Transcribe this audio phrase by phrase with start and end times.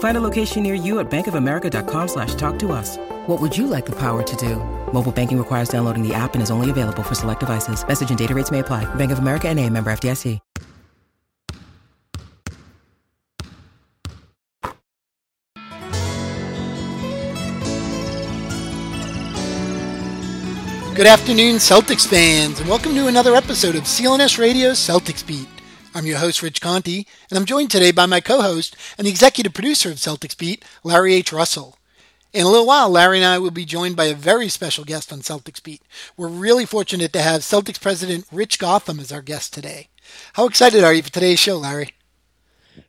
[0.00, 2.96] Find a location near you at bankofamerica.com slash talk to us.
[3.26, 4.56] What would you like the power to do?
[4.92, 7.86] Mobile banking requires downloading the app and is only available for select devices.
[7.86, 8.92] Message and data rates may apply.
[8.96, 10.40] Bank of America and a member FDIC.
[20.96, 25.59] Good afternoon, Celtics fans, and welcome to another episode of CLNS Radio Celtics Beat.
[25.92, 29.52] I'm your host, Rich Conti, and I'm joined today by my co-host and the executive
[29.52, 31.32] producer of Celtics Beat, Larry H.
[31.32, 31.76] Russell.
[32.32, 35.12] In a little while, Larry and I will be joined by a very special guest
[35.12, 35.82] on Celtics Beat.
[36.16, 39.88] We're really fortunate to have Celtics president Rich Gotham as our guest today.
[40.34, 41.90] How excited are you for today's show, Larry?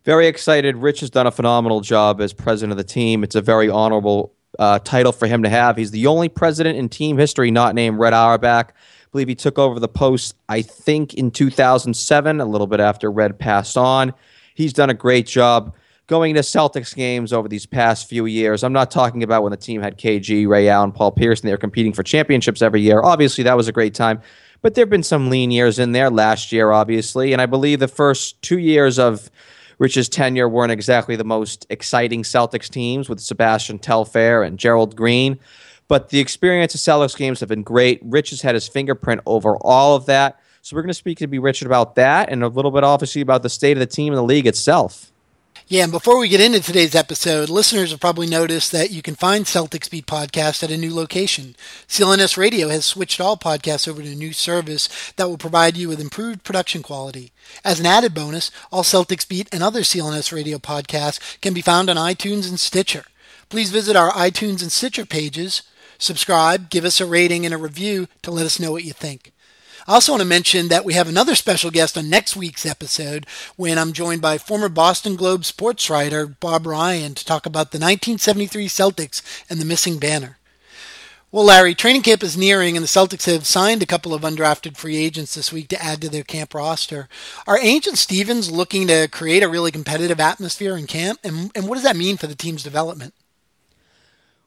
[0.06, 0.78] Very excited.
[0.78, 3.24] Rich has done a phenomenal job as president of the team.
[3.24, 5.76] It's a very honorable uh, title for him to have.
[5.76, 8.76] He's the only president in team history not named Red Auerbach.
[9.12, 13.12] I believe he took over the post, I think, in 2007, a little bit after
[13.12, 14.14] Red passed on.
[14.53, 15.76] He's done a great job
[16.08, 18.64] going to Celtics games over these past few years.
[18.64, 21.53] I'm not talking about when the team had KG, Ray Allen, Paul Pierce, and they
[21.53, 23.02] were competing for championships every year.
[23.02, 24.22] Obviously, that was a great time.
[24.62, 27.34] But there have been some lean years in there last year, obviously.
[27.34, 29.30] And I believe the first two years of
[29.78, 35.38] Rich's tenure weren't exactly the most exciting Celtics teams with Sebastian Telfair and Gerald Green.
[35.91, 38.00] But the experience of Celtics games have been great.
[38.02, 40.40] Rich has had his fingerprint over all of that.
[40.62, 43.19] So we're going to speak to be Richard about that and a little bit, obviously,
[43.19, 45.12] about the state of the team and the league itself.
[45.68, 49.16] Yeah, and before we get into today's episode, listeners have probably noticed that you can
[49.16, 51.57] find Celtics Beat podcast at a new location.
[51.90, 54.88] CLNS Radio has switched all podcasts over to a new service
[55.18, 57.34] that will provide you with improved production quality.
[57.66, 61.90] As an added bonus, all Celtics Beat and other CLNS Radio podcasts can be found
[61.90, 63.03] on iTunes and Stitcher.
[63.50, 65.63] Please visit our iTunes and Stitcher pages,
[66.01, 69.31] subscribe, give us a rating and a review to let us know what you think.
[69.88, 73.25] I also want to mention that we have another special guest on next week's episode
[73.56, 77.79] when I'm joined by former Boston Globe sports writer Bob Ryan to talk about the
[77.79, 80.38] 1973 Celtics and the missing banner.
[81.34, 84.75] Well, Larry, training camp is nearing, and the Celtics have signed a couple of undrafted
[84.75, 87.07] free agents this week to add to their camp roster.
[87.47, 91.69] Are Ainge and Stevens looking to create a really competitive atmosphere in camp, and, and
[91.69, 93.13] what does that mean for the team's development?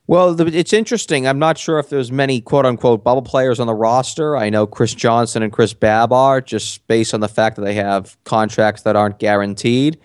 [0.06, 1.26] Well, it's interesting.
[1.26, 4.36] I'm not sure if there's many quote unquote bubble players on the roster.
[4.36, 7.74] I know Chris Johnson and Chris Babb are just based on the fact that they
[7.74, 9.98] have contracts that aren't guaranteed.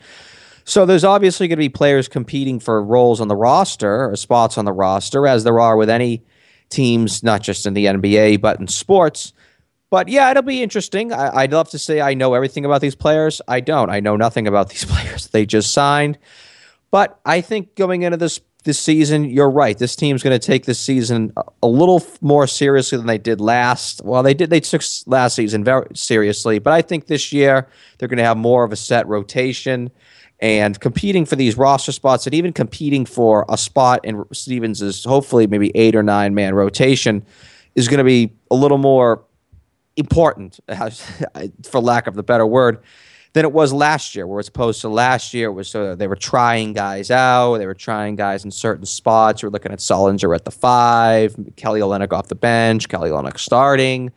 [0.63, 4.57] So there's obviously going to be players competing for roles on the roster or spots
[4.57, 6.23] on the roster, as there are with any
[6.69, 9.33] teams, not just in the NBA, but in sports.
[9.89, 11.11] But yeah, it'll be interesting.
[11.11, 13.41] I, would love to say I know everything about these players.
[13.47, 13.89] I don't.
[13.89, 16.17] I know nothing about these players they just signed.
[16.91, 19.77] But I think going into this this season, you're right.
[19.77, 21.33] This team's going to take this season
[21.63, 24.01] a little more seriously than they did last.
[24.03, 24.49] Well, they did.
[24.49, 28.37] They took last season very seriously, but I think this year they're going to have
[28.37, 29.91] more of a set rotation
[30.41, 35.47] and competing for these roster spots, and even competing for a spot in Stevens's hopefully
[35.47, 37.25] maybe eight or nine man rotation
[37.75, 39.23] is going to be a little more
[39.97, 40.59] important,
[41.69, 42.81] for lack of the better word
[43.33, 46.07] than it was last year, where it's opposed to last year it was so they
[46.07, 49.43] were trying guys out, they were trying guys in certain spots.
[49.43, 54.11] We're looking at Sullinger at the five, Kelly Olynyk off the bench, Kelly Olynyk starting.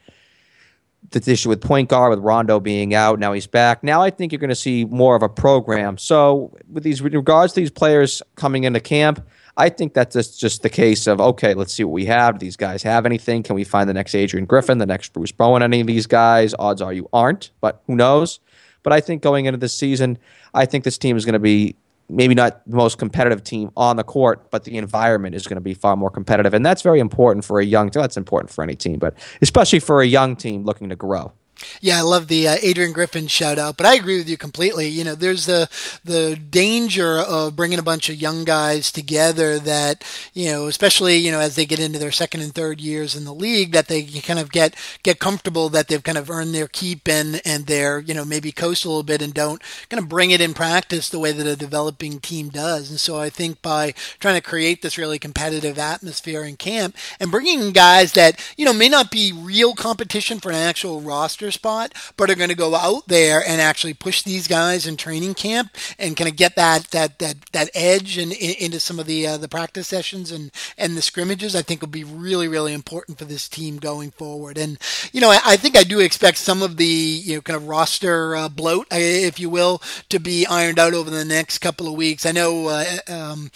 [1.11, 3.85] The issue with point guard with Rondo being out, now he's back.
[3.85, 5.99] Now I think you're going to see more of a program.
[5.99, 9.23] So with these with regards to these players coming into camp,
[9.59, 12.39] I think that's just, just the case of okay, let's see what we have.
[12.39, 13.43] Do these guys have anything?
[13.43, 15.63] Can we find the next Adrian Griffin, the next Bruce Bowen?
[15.63, 16.55] Any of these guys?
[16.59, 18.41] Odds are you aren't, but who knows?
[18.83, 20.19] But I think going into this season,
[20.55, 21.77] I think this team is going to be
[22.09, 25.63] maybe not the most competitive team on the court, but the environment is going to
[25.63, 26.53] be far more competitive.
[26.53, 28.03] And that's very important for a young team.
[28.03, 31.33] That's important for any team, but especially for a young team looking to grow.
[31.81, 34.89] Yeah, I love the uh, Adrian Griffin shout out, but I agree with you completely.
[34.89, 35.69] You know, there's the
[36.05, 40.05] the danger of bringing a bunch of young guys together that
[40.35, 43.25] you know, especially you know as they get into their second and third years in
[43.25, 46.67] the league, that they kind of get get comfortable that they've kind of earned their
[46.69, 50.09] keep and and they're you know maybe coast a little bit and don't kind of
[50.09, 52.91] bring it in practice the way that a developing team does.
[52.91, 57.31] And so I think by trying to create this really competitive atmosphere in camp and
[57.31, 61.93] bringing guys that you know may not be real competition for an actual roster spot,
[62.17, 65.71] but are going to go out there and actually push these guys in training camp
[65.99, 69.27] and kind of get that that that that edge and in, into some of the
[69.27, 71.57] uh, the practice sessions and and the scrimmages.
[71.57, 74.59] I think will be really really important for this team going forward.
[74.59, 74.79] And
[75.13, 77.69] you know, I, I think I do expect some of the you know kind of
[77.69, 81.95] roster uh, bloat, if you will, to be ironed out over the next couple of
[81.95, 82.27] weeks.
[82.27, 82.69] I know.
[82.69, 83.51] Uh, um,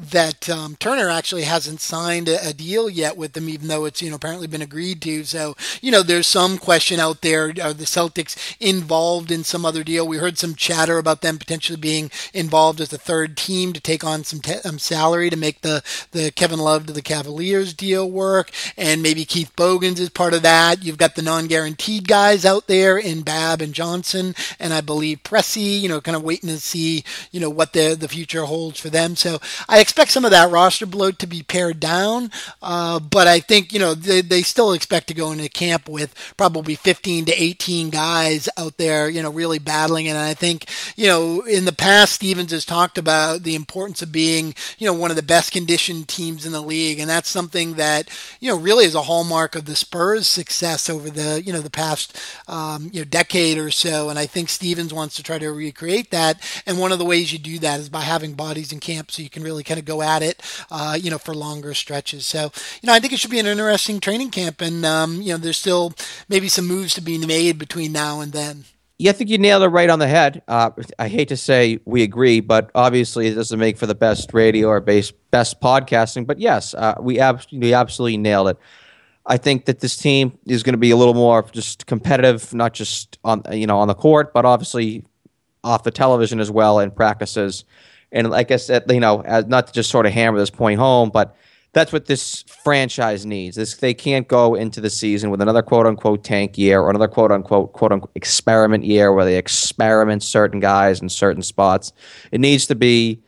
[0.00, 4.02] that um, Turner actually hasn't signed a, a, deal yet with them, even though it's
[4.02, 5.24] you know apparently been agreed to.
[5.24, 9.84] So you know there's some question out there: are the Celtics involved in some other
[9.84, 10.06] deal?
[10.06, 14.04] We heard some chatter about them potentially being involved as a third team to take
[14.04, 15.82] on some te- um, salary to make the
[16.12, 20.42] the Kevin Love to the Cavaliers deal work, and maybe Keith Bogans is part of
[20.42, 20.84] that.
[20.84, 25.80] You've got the non-guaranteed guys out there in Babb and Johnson, and I believe Pressey.
[25.80, 28.90] You know, kind of waiting to see you know what the the future holds for
[28.90, 29.16] them.
[29.16, 29.38] So
[29.68, 32.30] I expect some of that roster bloat to be pared down,
[32.62, 36.14] uh, but I think you know they, they still expect to go into camp with
[36.38, 40.08] probably 15 to 18 guys out there, you know, really battling.
[40.08, 44.10] And I think you know in the past, Stevens has talked about the importance of
[44.10, 47.74] being you know one of the best conditioned teams in the league, and that's something
[47.74, 48.08] that
[48.40, 51.68] you know really is a hallmark of the Spurs' success over the you know the
[51.68, 54.08] past um, you know decade or so.
[54.08, 57.34] And I think Stevens wants to try to recreate that, and one of the ways
[57.34, 60.02] you do that is by having bodies in camp, so you can really of go
[60.02, 62.26] at it, uh, you know, for longer stretches.
[62.26, 62.50] So,
[62.82, 65.38] you know, I think it should be an interesting training camp, and um, you know,
[65.38, 65.94] there's still
[66.28, 68.64] maybe some moves to be made between now and then.
[68.96, 70.42] Yeah, I think you nailed it right on the head.
[70.46, 74.32] Uh, I hate to say we agree, but obviously it doesn't make for the best
[74.32, 76.26] radio or base, best podcasting.
[76.26, 78.58] But yes, uh, we, ab- we absolutely nailed it.
[79.26, 82.74] I think that this team is going to be a little more just competitive, not
[82.74, 85.04] just on you know on the court, but obviously
[85.62, 87.64] off the television as well in practices.
[88.14, 90.78] And like I said, you know, as, not to just sort of hammer this point
[90.78, 91.36] home, but
[91.72, 93.56] that's what this franchise needs.
[93.56, 97.08] This they can't go into the season with another quote unquote tank year or another
[97.08, 101.92] quote unquote quote unquote experiment year where they experiment certain guys in certain spots.
[102.30, 103.20] It needs to be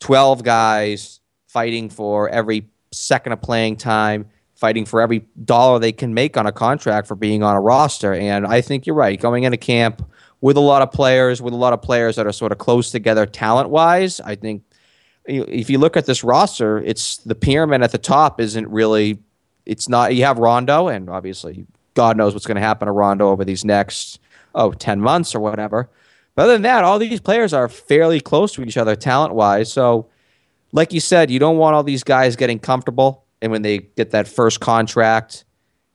[0.00, 6.14] twelve guys fighting for every second of playing time, fighting for every dollar they can
[6.14, 8.14] make on a contract for being on a roster.
[8.14, 9.20] And I think you're right.
[9.20, 10.02] Going into camp
[10.42, 12.90] with a lot of players, with a lot of players that are sort of close
[12.90, 14.20] together talent wise.
[14.20, 14.64] I think
[15.24, 19.20] if you look at this roster, it's the pyramid at the top isn't really.
[19.64, 20.14] It's not.
[20.14, 23.64] You have Rondo, and obviously, God knows what's going to happen to Rondo over these
[23.64, 24.18] next
[24.56, 25.88] oh 10 months or whatever.
[26.34, 29.72] But other than that, all these players are fairly close to each other talent wise.
[29.72, 30.08] So,
[30.72, 34.10] like you said, you don't want all these guys getting comfortable, and when they get
[34.10, 35.44] that first contract.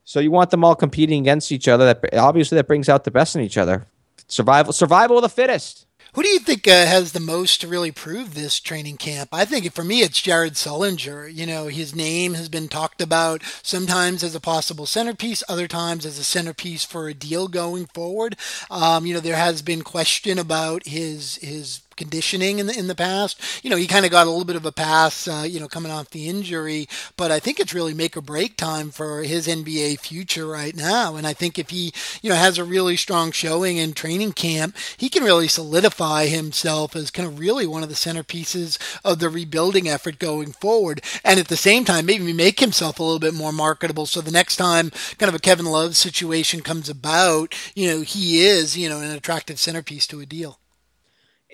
[0.06, 1.94] So you want them all competing against each other.
[1.94, 3.86] That obviously that brings out the best in each other.
[4.28, 5.88] Survival, survival of the fittest.
[6.14, 9.30] Who do you think uh, has the most to really prove this training camp?
[9.32, 11.32] I think for me, it's Jared Sullinger.
[11.32, 16.06] You know, his name has been talked about sometimes as a possible centerpiece, other times
[16.06, 18.36] as a centerpiece for a deal going forward.
[18.72, 22.96] Um, you know, there has been question about his his conditioning in the in the
[22.96, 23.42] past.
[23.64, 25.68] You know, he kind of got a little bit of a pass, uh, you know,
[25.68, 29.48] coming off the injury, but I think it's really make or break time for his
[29.48, 31.16] NBA future right now.
[31.16, 31.92] And I think if he,
[32.22, 36.96] you know, has a really strong showing in training camp, he can really solidify himself
[36.96, 41.02] as kind of really one of the centerpieces of the rebuilding effort going forward.
[41.24, 44.06] And at the same time, maybe make himself a little bit more marketable.
[44.06, 48.46] So the next time kind of a Kevin Love situation comes about, you know, he
[48.46, 50.60] is, you know, an attractive centerpiece to a deal.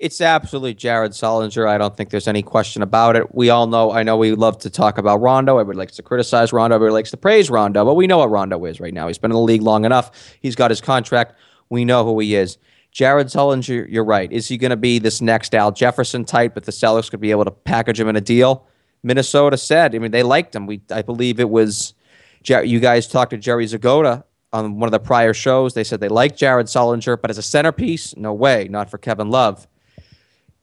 [0.04, 1.66] It's absolutely Jared Sullinger.
[1.66, 3.34] I don't think there's any question about it.
[3.34, 5.56] We all know, I know we love to talk about Rondo.
[5.56, 6.74] Everybody likes to criticize Rondo.
[6.74, 9.06] Everybody likes to praise Rondo, but we know what Rondo is right now.
[9.06, 10.10] He's been in the league long enough.
[10.42, 11.38] He's got his contract.
[11.70, 12.58] We know who he is.
[12.92, 14.30] Jared Sullinger, you're right.
[14.30, 17.30] Is he going to be this next Al Jefferson type, but the Celtics could be
[17.30, 18.66] able to package him in a deal?
[19.02, 20.66] Minnesota said, I mean, they liked him.
[20.66, 21.94] We, I believe it was,
[22.42, 25.72] you guys talked to Jerry Zgoda on one of the prior shows.
[25.72, 29.30] They said they liked Jared Sullinger, but as a centerpiece, no way, not for Kevin
[29.30, 29.66] Love.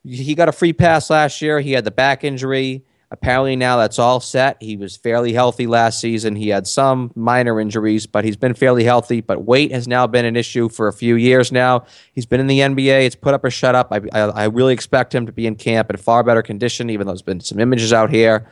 [0.03, 1.59] He got a free pass last year.
[1.59, 2.83] He had the back injury.
[3.13, 4.55] Apparently now that's all set.
[4.61, 6.37] He was fairly healthy last season.
[6.37, 9.19] He had some minor injuries, but he's been fairly healthy.
[9.19, 11.83] But weight has now been an issue for a few years now.
[12.13, 13.05] He's been in the NBA.
[13.05, 13.89] It's put up or shut up.
[13.91, 17.05] I, I, I really expect him to be in camp in far better condition, even
[17.05, 18.47] though there's been some images out here.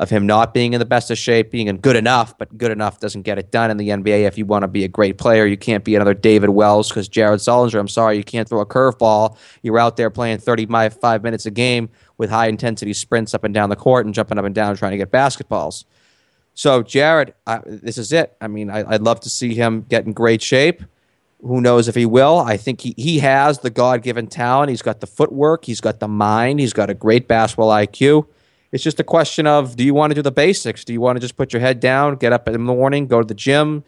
[0.00, 2.72] Of him not being in the best of shape, being in good enough, but good
[2.72, 4.22] enough doesn't get it done in the NBA.
[4.26, 7.06] If you want to be a great player, you can't be another David Wells because
[7.06, 9.36] Jared Sullinger, I'm sorry, you can't throw a curveball.
[9.62, 13.68] You're out there playing 35 minutes a game with high intensity sprints up and down
[13.68, 15.84] the court and jumping up and down trying to get basketballs.
[16.54, 18.34] So, Jared, I, this is it.
[18.40, 20.82] I mean, I, would love to see him get in great shape.
[21.42, 22.38] Who knows if he will?
[22.38, 24.70] I think he, he has the God given talent.
[24.70, 28.26] He's got the footwork, he's got the mind, he's got a great basketball IQ.
[28.72, 30.84] It's just a question of do you want to do the basics?
[30.84, 33.20] Do you want to just put your head down, get up in the morning, go
[33.20, 33.84] to the gym,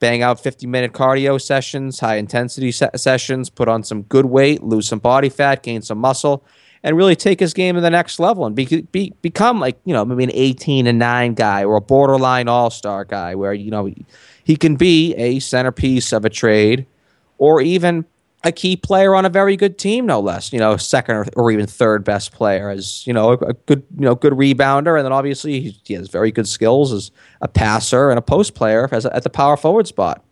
[0.00, 4.62] bang out 50 minute cardio sessions, high intensity se- sessions, put on some good weight,
[4.62, 6.44] lose some body fat, gain some muscle,
[6.82, 9.92] and really take his game to the next level and be, be, become like, you
[9.92, 13.70] know, maybe an 18 and 9 guy or a borderline all star guy where, you
[13.70, 13.92] know,
[14.44, 16.86] he can be a centerpiece of a trade
[17.38, 18.06] or even
[18.44, 20.52] a key player on a very good team, no less.
[20.52, 23.84] You know, second or, or even third best player as you know a, a, good
[23.96, 27.48] you know good rebounder, and then obviously he, he, has very good skills as a
[27.48, 30.24] passer and a post player as a, at the power forward spot.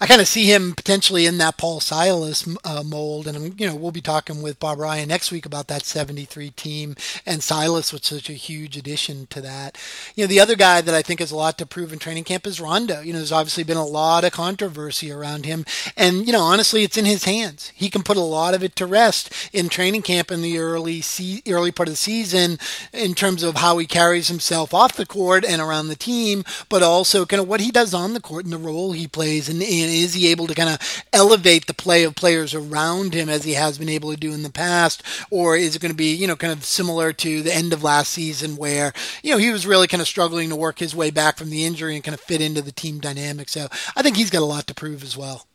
[0.00, 3.74] I kind of see him potentially in that Paul Silas uh, mold, and you know
[3.74, 6.94] we'll be talking with Bob Ryan next week about that '73 team,
[7.26, 9.76] and Silas was such a huge addition to that.
[10.14, 12.22] You know, the other guy that I think has a lot to prove in training
[12.22, 13.00] camp is Rondo.
[13.00, 15.64] You know, there's obviously been a lot of controversy around him,
[15.96, 17.72] and you know, honestly, it's in his hands.
[17.74, 21.00] He can put a lot of it to rest in training camp in the early
[21.00, 22.60] se- early part of the season
[22.92, 26.84] in terms of how he carries himself off the court and around the team, but
[26.84, 29.60] also kind of what he does on the court and the role he plays and
[29.90, 33.54] is he able to kind of elevate the play of players around him as he
[33.54, 35.02] has been able to do in the past?
[35.30, 37.82] Or is it going to be, you know, kind of similar to the end of
[37.82, 38.92] last season where,
[39.22, 41.64] you know, he was really kind of struggling to work his way back from the
[41.64, 43.48] injury and kind of fit into the team dynamic?
[43.48, 45.46] So I think he's got a lot to prove as well.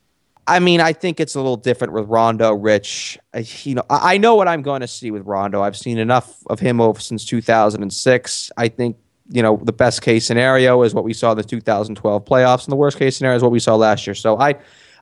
[0.46, 3.18] I mean, I think it's a little different with Rondo, Rich.
[3.63, 5.62] you know, I know what I'm going to see with Rondo.
[5.62, 8.52] I've seen enough of him over since 2006.
[8.58, 8.98] I think
[9.34, 12.72] you know, the best case scenario is what we saw in the 2012 playoffs, and
[12.72, 14.13] the worst case scenario is what we saw last year.
[14.13, 14.56] So I,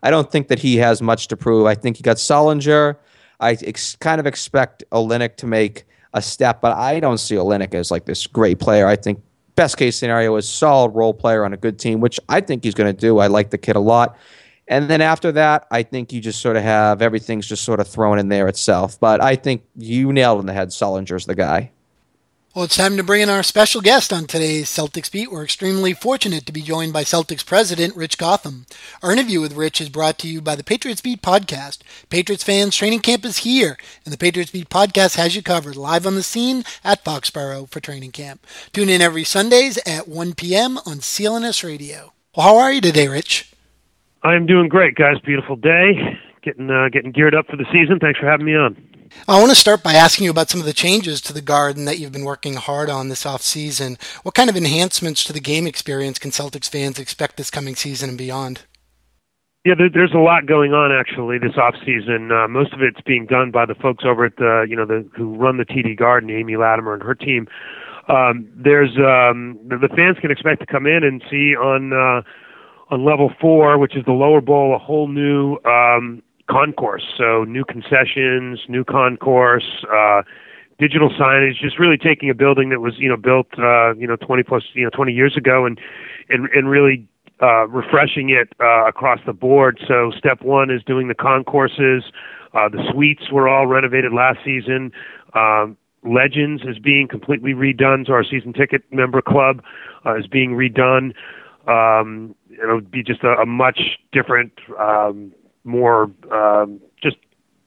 [0.04, 1.66] I don't think that he has much to prove.
[1.66, 2.96] I think he got Sullinger.
[3.42, 5.84] I ex- kind of expect Olynyk to make
[6.14, 8.88] a step, but I don't see Olynyk as like this great player.
[8.88, 9.22] I think
[9.56, 12.74] best case scenario is solid role player on a good team, which I think he's
[12.74, 13.20] going to do.
[13.20, 14.18] I like the kid a lot.
[14.70, 17.88] And then after that, I think you just sort of have everything's just sort of
[17.90, 18.98] thrown in there itself.
[18.98, 20.70] But I think you nailed in the head.
[20.70, 21.72] Sullinger's the guy.
[22.54, 25.32] Well, it's time to bring in our special guest on today's Celtics Beat.
[25.32, 28.66] We're extremely fortunate to be joined by Celtics president Rich Gotham.
[29.02, 31.78] Our interview with Rich is brought to you by the Patriots Beat podcast.
[32.10, 36.06] Patriots fans, training camp is here, and the Patriots Beat podcast has you covered live
[36.06, 38.46] on the scene at Foxborough for training camp.
[38.74, 40.78] Tune in every Sundays at 1 p.m.
[40.80, 42.12] on CLNS Radio.
[42.36, 43.50] Well, how are you today, Rich?
[44.24, 45.22] I'm doing great, guys.
[45.24, 46.20] Beautiful day.
[46.42, 48.00] Getting uh, getting geared up for the season.
[48.00, 48.91] Thanks for having me on.
[49.28, 51.86] I want to start by asking you about some of the changes to the garden
[51.86, 53.98] that you've been working hard on this off season.
[54.24, 58.10] What kind of enhancements to the game experience can Celtics fans expect this coming season
[58.10, 58.64] and beyond?
[59.64, 62.32] Yeah, there's a lot going on actually this off season.
[62.32, 65.08] Uh, most of it's being done by the folks over at the, you know, the
[65.16, 67.48] who run the TD Garden, Amy Latimer and her team.
[68.08, 72.24] Um, there's um, the, the fans can expect to come in and see on uh,
[72.90, 77.04] on level four, which is the lower bowl, a whole new um, concourse.
[77.18, 80.24] So new concessions, new concourse, uh,
[80.80, 84.18] digital signage, just really taking a building that was, you know, built, uh, you know,
[84.18, 85.80] 20 plus, you know, 20 years ago and,
[86.30, 87.08] and, and really,
[87.42, 89.80] uh, refreshing it, uh, across the board.
[89.88, 92.04] So step one is doing the concourses.
[92.54, 94.92] Uh, the suites were all renovated last season.
[95.34, 98.08] Um, Legends is being completely redone.
[98.08, 99.64] So our season ticket member club,
[100.06, 101.14] uh, is being redone.
[101.68, 105.32] Um, it'll be just a, a much different, um,
[105.64, 107.18] more um, just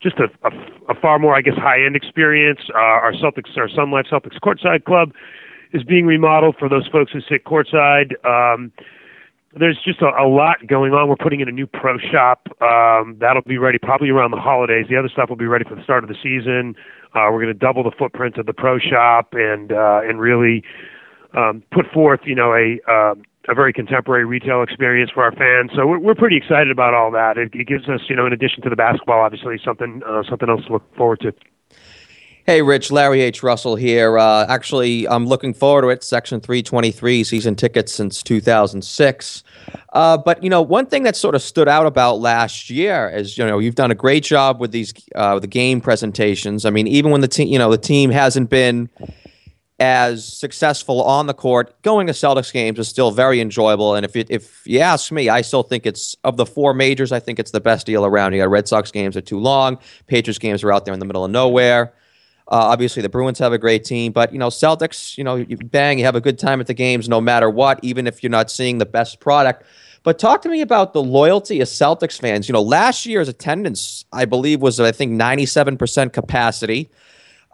[0.01, 0.51] just a, a,
[0.93, 2.61] a far more, I guess, high end experience.
[2.75, 5.13] Uh, our Celtics, our Sun Life Celtics courtside club
[5.73, 8.13] is being remodeled for those folks who sit courtside.
[8.25, 8.71] Um,
[9.59, 11.09] there's just a, a lot going on.
[11.09, 12.49] We're putting in a new pro shop.
[12.61, 14.87] Um, that'll be ready probably around the holidays.
[14.89, 16.75] The other stuff will be ready for the start of the season.
[17.15, 20.65] Uh, we're going to double the footprint of the pro shop and uh, and really
[21.35, 23.15] um, put forth, you know, a uh,
[23.49, 25.71] a very contemporary retail experience for our fans.
[25.75, 27.37] So we're, we're pretty excited about all that.
[27.37, 30.49] It, it, gives us, you know, in addition to the basketball, obviously something uh, something
[30.49, 31.33] else to look forward to.
[32.47, 33.43] Hey, Rich, Larry H.
[33.43, 34.19] Russell here.
[34.19, 36.05] Uh, actually, I'm looking forward to it.
[36.05, 39.43] Section 323, season tickets since 2006.
[39.95, 43.39] Uh, but you know, one thing that sort of stood out about last year is
[43.39, 46.67] you know you've done a great job with these uh, the game presentations.
[46.67, 48.91] I mean, even when the team you know the team hasn't been
[49.81, 51.81] as successful on the court.
[51.83, 53.95] Going to Celtics games is still very enjoyable.
[53.95, 57.11] And if it, if you ask me, I still think it's of the four majors.
[57.11, 58.33] I think it's the best deal around.
[58.33, 59.79] You got Red Sox games are too long.
[60.07, 61.93] Patriots games are out there in the middle of nowhere.
[62.47, 65.57] Uh, obviously, the Bruins have a great team, but you know, Celtics, you know, you
[65.57, 68.31] bang, you have a good time at the games no matter what, even if you're
[68.31, 69.65] not seeing the best product.
[70.03, 72.47] But talk to me about the loyalty of Celtics fans.
[72.47, 76.91] You know, last year's attendance, I believe, was I think 97% capacity.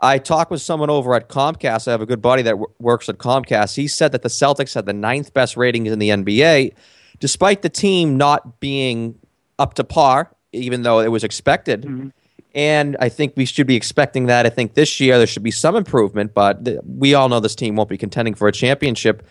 [0.00, 1.86] I talked with someone over at Comcast.
[1.86, 3.76] I have a good buddy that w- works at Comcast.
[3.76, 6.72] He said that the Celtics had the ninth best ratings in the NBA,
[7.18, 9.18] despite the team not being
[9.58, 11.82] up to par, even though it was expected.
[11.82, 12.08] Mm-hmm.
[12.54, 14.46] And I think we should be expecting that.
[14.46, 17.54] I think this year there should be some improvement, but th- we all know this
[17.54, 19.24] team won't be contending for a championship.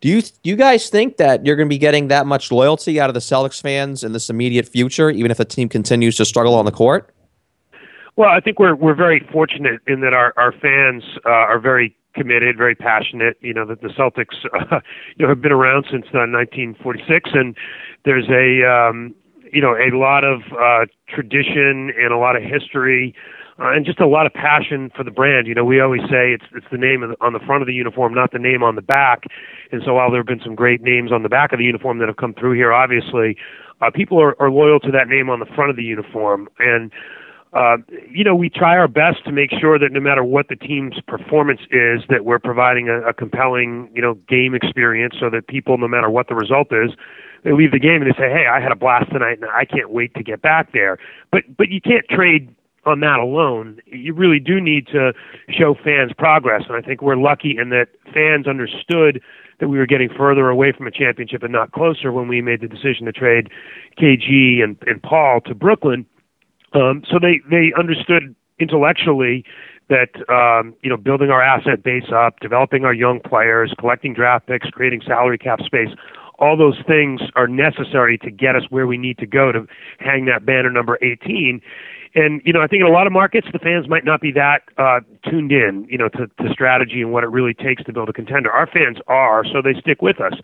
[0.00, 3.00] Do you do you guys think that you're going to be getting that much loyalty
[3.00, 6.24] out of the Celtics fans in this immediate future, even if the team continues to
[6.24, 7.12] struggle on the court?
[8.18, 11.94] Well, I think we're we're very fortunate in that our our fans uh, are very
[12.16, 13.36] committed, very passionate.
[13.42, 14.34] You know that the Celtics,
[14.72, 14.80] uh,
[15.16, 17.54] you know, have been around since uh, 1946, and
[18.04, 19.14] there's a um,
[19.52, 23.14] you know a lot of uh, tradition and a lot of history
[23.60, 25.46] uh, and just a lot of passion for the brand.
[25.46, 27.74] You know, we always say it's it's the name the, on the front of the
[27.74, 29.26] uniform, not the name on the back.
[29.70, 31.98] And so, while there have been some great names on the back of the uniform
[31.98, 33.36] that have come through here, obviously,
[33.80, 36.48] uh, people are, are loyal to that name on the front of the uniform.
[36.58, 36.90] And
[37.52, 37.78] uh,
[38.10, 41.00] you know, we try our best to make sure that no matter what the team's
[41.06, 45.78] performance is, that we're providing a, a compelling, you know, game experience, so that people,
[45.78, 46.90] no matter what the result is,
[47.44, 49.64] they leave the game and they say, "Hey, I had a blast tonight, and I
[49.64, 50.98] can't wait to get back there."
[51.32, 53.80] But but you can't trade on that alone.
[53.86, 55.12] You really do need to
[55.48, 59.22] show fans progress, and I think we're lucky in that fans understood
[59.60, 62.60] that we were getting further away from a championship and not closer when we made
[62.60, 63.50] the decision to trade
[63.98, 66.06] KG and, and Paul to Brooklyn.
[66.72, 69.44] Um, so they they understood intellectually
[69.88, 74.46] that um, you know building our asset base up, developing our young players, collecting draft
[74.46, 75.88] picks, creating salary cap space,
[76.38, 79.66] all those things are necessary to get us where we need to go to
[79.98, 81.60] hang that banner number 18.
[82.14, 84.32] And you know, I think in a lot of markets, the fans might not be
[84.32, 87.92] that uh, tuned in, you know, to, to strategy and what it really takes to
[87.92, 88.50] build a contender.
[88.50, 90.34] Our fans are, so they stick with us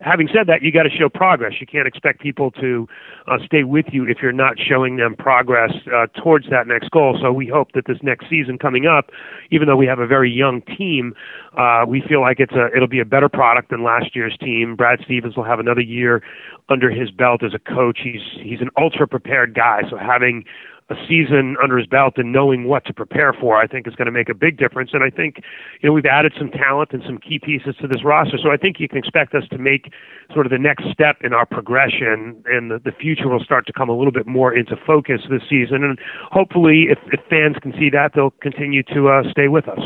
[0.00, 1.54] having said that, you got to show progress.
[1.60, 2.88] You can't expect people to
[3.26, 7.18] uh, stay with you if you're not showing them progress uh, towards that next goal.
[7.20, 9.10] So we hope that this next season coming up,
[9.50, 11.14] even though we have a very young team,
[11.56, 14.76] uh, we feel like it's a it'll be a better product than last year's team.
[14.76, 16.22] Brad Stevens will have another year
[16.68, 18.00] under his belt as a coach.
[18.02, 19.82] He's he's an ultra prepared guy.
[19.90, 20.44] So having
[20.90, 24.06] a season under his belt and knowing what to prepare for, I think is going
[24.06, 24.90] to make a big difference.
[24.92, 25.36] And I think,
[25.80, 28.38] you know, we've added some talent and some key pieces to this roster.
[28.42, 29.92] So I think you can expect us to make
[30.34, 33.72] sort of the next step in our progression and the, the future will start to
[33.72, 35.84] come a little bit more into focus this season.
[35.84, 35.98] And
[36.30, 39.80] hopefully if, if fans can see that, they'll continue to uh, stay with us.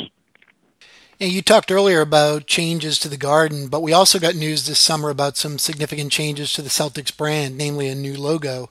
[1.20, 4.80] And you talked earlier about changes to the garden, but we also got news this
[4.80, 8.68] summer about some significant changes to the Celtics brand, namely a new logo.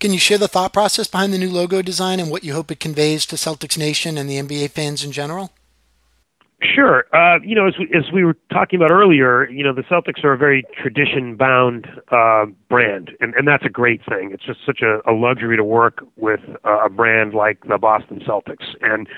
[0.00, 2.70] Can you share the thought process behind the new logo design and what you hope
[2.70, 5.52] it conveys to Celtics Nation and the NBA fans in general?
[6.62, 7.04] Sure.
[7.12, 10.24] Uh, you know, as we, as we were talking about earlier, you know, the Celtics
[10.24, 14.30] are a very tradition-bound uh, brand, and, and that's a great thing.
[14.32, 18.20] It's just such a, a luxury to work with uh, a brand like the Boston
[18.26, 18.64] Celtics.
[18.80, 19.08] And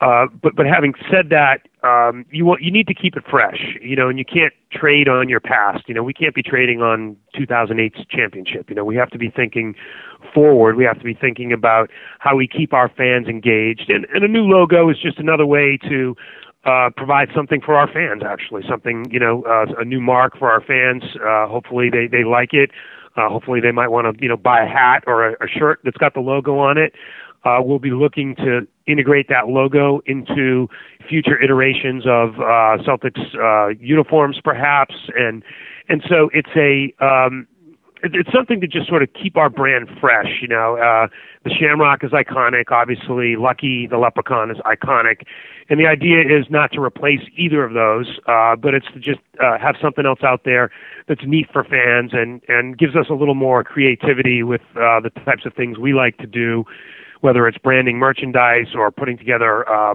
[0.00, 3.76] uh, but but having said that, um, you want you need to keep it fresh,
[3.80, 5.84] you know, and you can't trade on your past.
[5.88, 8.68] You know, we can't be trading on 2008's championship.
[8.68, 9.74] You know, we have to be thinking
[10.34, 10.76] forward.
[10.76, 14.28] We have to be thinking about how we keep our fans engaged, and, and a
[14.28, 16.14] new logo is just another way to
[16.64, 18.22] uh, provide something for our fans.
[18.24, 21.02] Actually, something you know, uh, a new mark for our fans.
[21.16, 22.70] Uh, hopefully, they they like it.
[23.16, 25.80] Uh, hopefully, they might want to you know buy a hat or a, a shirt
[25.84, 26.92] that's got the logo on it.
[27.44, 30.68] Uh, we'll be looking to integrate that logo into
[31.08, 35.42] future iterations of uh, Celtics uh, uniforms, perhaps, and
[35.88, 37.46] and so it's a um,
[38.02, 40.38] it, it's something to just sort of keep our brand fresh.
[40.40, 41.08] You know, uh,
[41.44, 43.36] the Shamrock is iconic, obviously.
[43.36, 45.22] Lucky the Leprechaun is iconic,
[45.68, 49.20] and the idea is not to replace either of those, uh, but it's to just
[49.42, 50.70] uh, have something else out there
[51.08, 55.10] that's neat for fans and and gives us a little more creativity with uh, the
[55.24, 56.64] types of things we like to do
[57.20, 59.94] whether it's branding merchandise or putting together uh,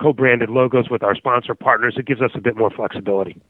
[0.00, 1.94] co-branded logos with our sponsor partners.
[1.96, 3.40] It gives us a bit more flexibility.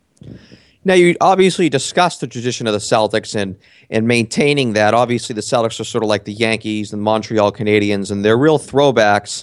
[0.82, 3.56] Now, you obviously discussed the tradition of the Celtics and
[3.90, 4.94] and maintaining that.
[4.94, 8.58] Obviously, the Celtics are sort of like the Yankees and Montreal Canadiens, and they're real
[8.58, 9.42] throwbacks.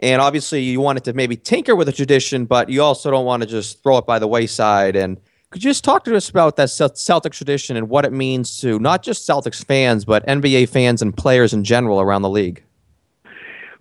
[0.00, 3.42] And obviously, you wanted to maybe tinker with the tradition, but you also don't want
[3.42, 4.94] to just throw it by the wayside.
[4.94, 8.60] And could you just talk to us about that Celtic tradition and what it means
[8.60, 12.62] to not just Celtics fans, but NBA fans and players in general around the league?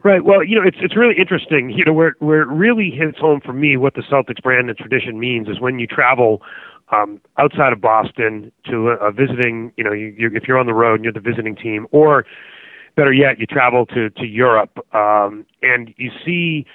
[0.05, 0.23] Right.
[0.23, 1.71] Well, you know, it's it's really interesting.
[1.71, 4.77] You know, where where it really hits home for me what the Celtics brand and
[4.77, 6.43] tradition means is when you travel
[6.91, 9.71] um, outside of Boston to a, a visiting.
[9.77, 12.23] You know, you, you, if you're on the road and you're the visiting team, or
[12.95, 16.67] better yet, you travel to to Europe um, and you see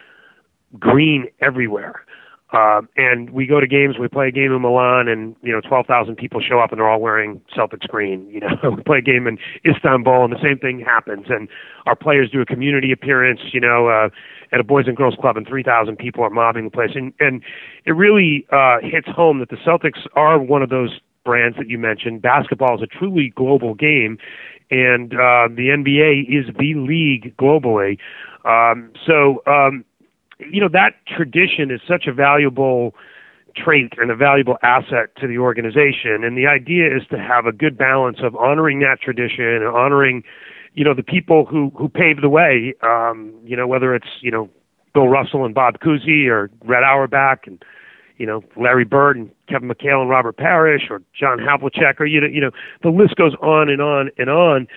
[0.81, 2.05] green everywhere.
[2.53, 3.97] Uh, and we go to games.
[3.99, 6.81] We play a game in Milan, and you know, twelve thousand people show up, and
[6.81, 8.29] they're all wearing Celtics green.
[8.29, 11.27] You know, we play a game in Istanbul, and the same thing happens.
[11.29, 11.49] And
[11.87, 13.41] our players do a community appearance.
[13.53, 14.09] You know, uh,
[14.53, 16.91] at a boys and girls club, and three thousand people are mobbing the place.
[16.95, 17.43] And and
[17.85, 21.79] it really uh, hits home that the Celtics are one of those brands that you
[21.79, 22.21] mentioned.
[22.21, 24.19] Basketball is a truly global game,
[24.73, 27.99] and uh, the NBA is the league globally.
[28.45, 29.43] Um, so.
[29.47, 29.85] Um,
[30.51, 32.95] you know that tradition is such a valuable
[33.57, 36.23] trait and a valuable asset to the organization.
[36.25, 40.23] And the idea is to have a good balance of honoring that tradition and honoring
[40.75, 44.31] you know the people who who paved the way um you know whether it's you
[44.31, 44.49] know
[44.95, 47.63] Bill Russell and Bob Cousy or Red Auerbach and
[48.19, 52.21] you know Larry Bird and Kevin McHale and Robert Parish or John Havlicek or you
[52.21, 52.51] know you know
[52.83, 54.69] the list goes on and on and on.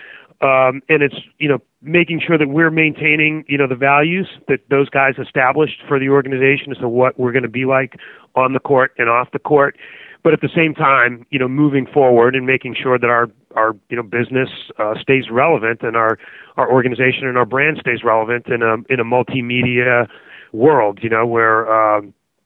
[0.41, 4.59] Um, and it's you know making sure that we're maintaining you know the values that
[4.69, 7.99] those guys established for the organization as to what we're going to be like
[8.35, 9.77] on the court and off the court.
[10.23, 13.75] But at the same time you know moving forward and making sure that our our
[13.89, 16.17] you know business uh, stays relevant and our
[16.57, 20.07] our organization and our brand stays relevant in a in a multimedia
[20.53, 22.01] world you know where uh,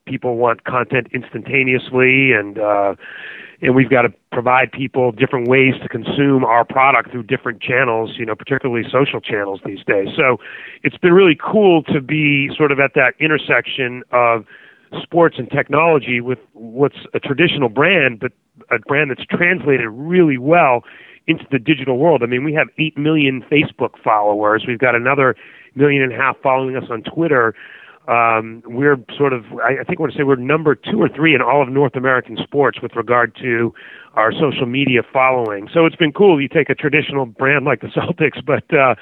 [0.06, 2.94] people want content instantaneously and uh
[3.60, 8.12] and we've got to provide people different ways to consume our product through different channels,
[8.16, 10.08] you know, particularly social channels these days.
[10.16, 10.38] So
[10.84, 14.44] it's been really cool to be sort of at that intersection of
[15.02, 18.32] sports and technology with what's a traditional brand, but
[18.70, 20.84] a brand that's translated really well
[21.26, 22.22] into the digital world.
[22.22, 24.64] I mean, we have 8 million Facebook followers.
[24.66, 25.36] We've got another
[25.74, 27.54] million and a half following us on Twitter
[28.08, 31.10] um, we're sort of, I, I think I want to say we're number two or
[31.10, 33.74] three in all of North American sports with regard to
[34.14, 35.68] our social media following.
[35.72, 36.40] So it's been cool.
[36.40, 38.94] You take a traditional brand like the Celtics, but uh,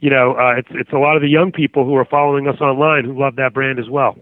[0.00, 2.60] you know, uh, it's it's a lot of the young people who are following us
[2.60, 4.16] online who love that brand as well.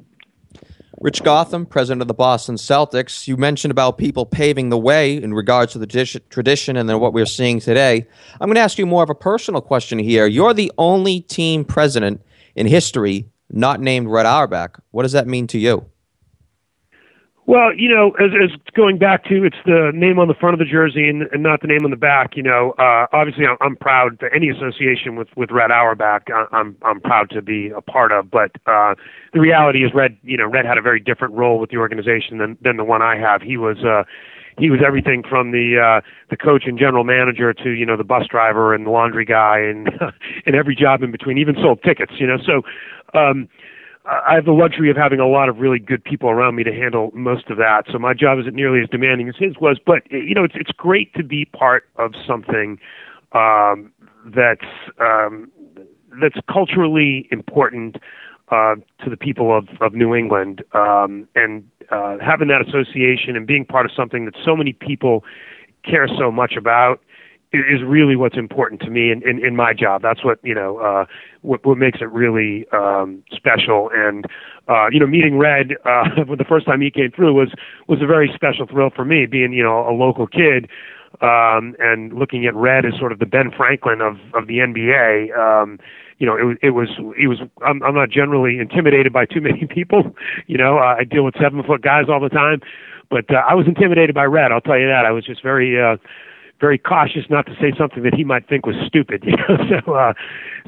[1.00, 5.35] Rich Gotham, president of the Boston Celtics, you mentioned about people paving the way in
[5.35, 8.07] regards to the tradition and then what we're seeing today.
[8.40, 10.26] I'm going to ask you more of a personal question here.
[10.26, 12.20] You're the only team president
[12.55, 14.83] in history not named Red Auerbach.
[14.91, 15.87] What does that mean to you?
[17.45, 20.61] Well, you know, as, as going back to it's the name on the front of
[20.61, 22.37] the jersey and, and not the name on the back.
[22.37, 26.29] You know, uh, obviously I'm, I'm proud to any association with with Red Auerbach.
[26.33, 28.31] I, I'm I'm proud to be a part of.
[28.31, 28.95] But uh,
[29.33, 32.38] the reality is, Red, you know, Red had a very different role with the organization
[32.38, 33.43] than than the one I have.
[33.43, 33.79] He was.
[33.79, 34.05] Uh,
[34.59, 38.05] he was everything from the uh the coach and general manager to you know the
[38.05, 39.88] bus driver and the laundry guy and
[40.47, 42.61] and every job in between even sold tickets you know so
[43.14, 43.48] um,
[44.05, 46.72] I have the luxury of having a lot of really good people around me to
[46.72, 47.85] handle most of that.
[47.90, 50.72] So my job isn't nearly as demanding as his was, but you know, it's it's
[50.72, 52.79] great to be part of something
[53.33, 53.92] um,
[54.35, 54.66] that's
[55.01, 55.53] um,
[56.20, 57.96] that's culturally important
[58.51, 63.46] uh, to the people of of New England, um, and uh, having that association and
[63.46, 65.22] being part of something that so many people
[65.85, 67.01] care so much about
[67.53, 70.03] is really what's important to me in, in, in my job.
[70.03, 71.05] That's what you know uh,
[71.43, 73.91] what, what makes it really um, special.
[73.95, 74.25] And
[74.69, 77.53] uh, you know, meeting Red uh, the first time he came through was
[77.88, 80.69] was a very special thrill for me, being you know a local kid
[81.21, 85.37] um, and looking at Red as sort of the Ben Franklin of of the NBA.
[85.37, 85.79] Um,
[86.19, 86.88] you know, it, it was
[87.19, 87.41] it was.
[87.65, 90.15] I'm, I'm not generally intimidated by too many people.
[90.47, 92.61] You know, uh, I deal with seven foot guys all the time,
[93.11, 94.53] but uh, I was intimidated by Red.
[94.53, 95.05] I'll tell you that.
[95.05, 95.81] I was just very.
[95.81, 95.97] Uh,
[96.62, 99.25] very cautious not to say something that he might think was stupid.
[99.33, 100.12] You know, so uh,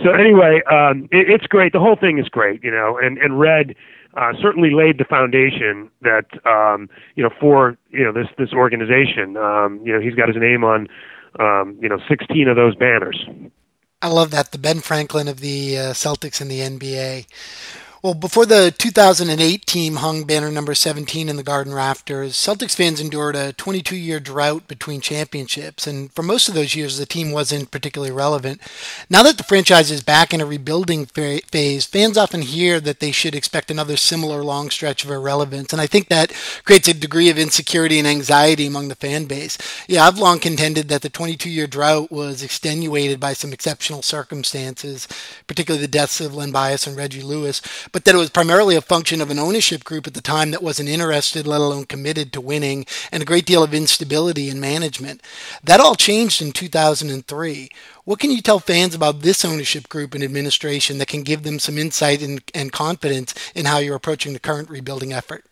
[0.03, 1.73] so anyway, um, it, it's great.
[1.73, 2.63] The whole thing is great.
[2.65, 3.75] You know, and and Red
[4.17, 9.37] uh, certainly laid the foundation that um, you know for you know this this organization.
[9.37, 10.89] Um, you know, he's got his name on
[11.39, 13.25] um, you know 16 of those banners.
[14.03, 17.27] I love that the Ben Franklin of the uh, Celtics in the NBA.
[18.05, 23.01] Well, before the 2008 team hung banner number 17 in the Garden Rafters, Celtics fans
[23.01, 27.33] endured a 22 year drought between championships, and for most of those years, the team
[27.33, 28.61] wasn't particularly relevant.
[29.09, 33.11] Now that the franchise is back in a rebuilding phase, fans often hear that they
[33.11, 36.31] should expect another similar long stretch of irrelevance, and I think that
[36.67, 39.57] creates a degree of insecurity and anxiety among the fan base.
[39.89, 45.09] Yeah, I've long contended that the 22 year drought was extenuated by some exceptional circumstances,
[45.47, 47.63] particularly the deaths of Len Bias and Reggie Lewis
[47.95, 50.65] but that it was primarily a function of an ownership group at the time that
[50.65, 55.23] wasn't interested, let alone committed to winning, and a great deal of instability in management.
[55.63, 57.69] That all changed in 2003.
[58.03, 61.61] What can you tell fans about this ownership group and administration that can give them
[61.61, 65.45] some insight and, and confidence in how you're approaching the current rebuilding effort?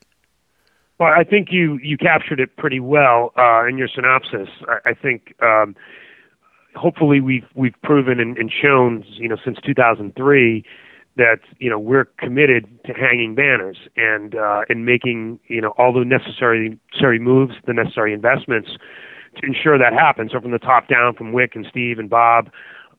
[0.99, 4.49] Well, I think you you captured it pretty well uh, in your synopsis.
[4.69, 5.77] I, I think um,
[6.75, 10.65] hopefully we've we've proven and, and shown you know since 2003
[11.17, 15.93] that you know we're committed to hanging banners and uh, and making you know all
[15.93, 18.71] the necessary necessary moves, the necessary investments
[19.41, 20.33] to ensure that happens.
[20.33, 22.51] So from the top down, from Wyc and Steve and Bob,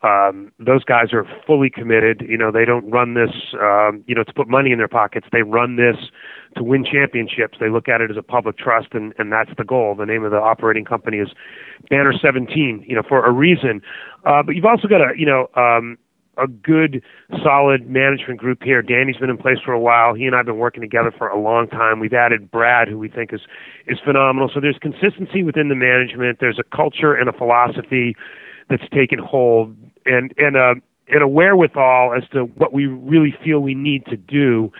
[0.04, 2.26] um, those guys are fully committed.
[2.28, 5.28] You know, they don't run this, um, you know, to put money in their pockets.
[5.32, 5.95] They run this
[6.58, 7.58] to win championships.
[7.60, 9.95] They look at it as a public trust, and, and that's the goal.
[9.95, 11.30] The name of the operating company is
[11.89, 13.82] Banner 17, you know, for a reason.
[14.26, 15.97] Uh, but you've also got a, you know, um,
[16.38, 17.04] a good,
[17.43, 18.82] solid management group here.
[18.82, 20.13] Danny's been in place for a while.
[20.13, 22.00] He and I have been working together for a long time.
[22.00, 23.41] We've added Brad, who we think is
[23.88, 24.50] is phenomenal.
[24.54, 26.39] So there's consistency within the management.
[26.39, 28.15] There's a culture and a philosophy
[28.69, 30.76] that's taken hold and and a
[31.10, 34.72] and a wherewithal as to what we really feel we need to do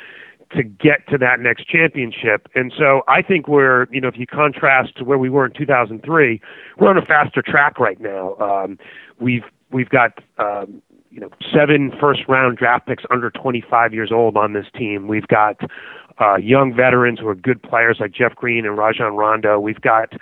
[0.56, 2.48] to get to that next championship.
[2.56, 5.54] And so I think we're, you know, if you contrast to where we were in
[5.54, 6.39] 2003,
[6.78, 8.36] we're on a faster track right now.
[8.36, 8.78] Um,
[9.20, 10.82] we've we've got um,
[11.13, 15.08] you know seven first round draft picks under 25 years old on this team.
[15.08, 15.60] We've got
[16.19, 19.60] uh, young veterans who are good players like Jeff Green and Rajon Rondo.
[19.60, 20.13] We've got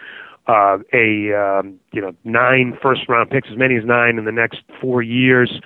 [0.48, 4.32] uh, a um, you know nine first round picks, as many as nine in the
[4.32, 5.62] next four years.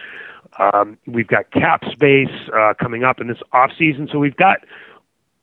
[0.59, 4.59] Um, we've got cap space uh, coming up in this off season, so we've got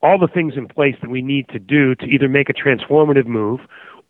[0.01, 3.27] all the things in place that we need to do to either make a transformative
[3.27, 3.61] move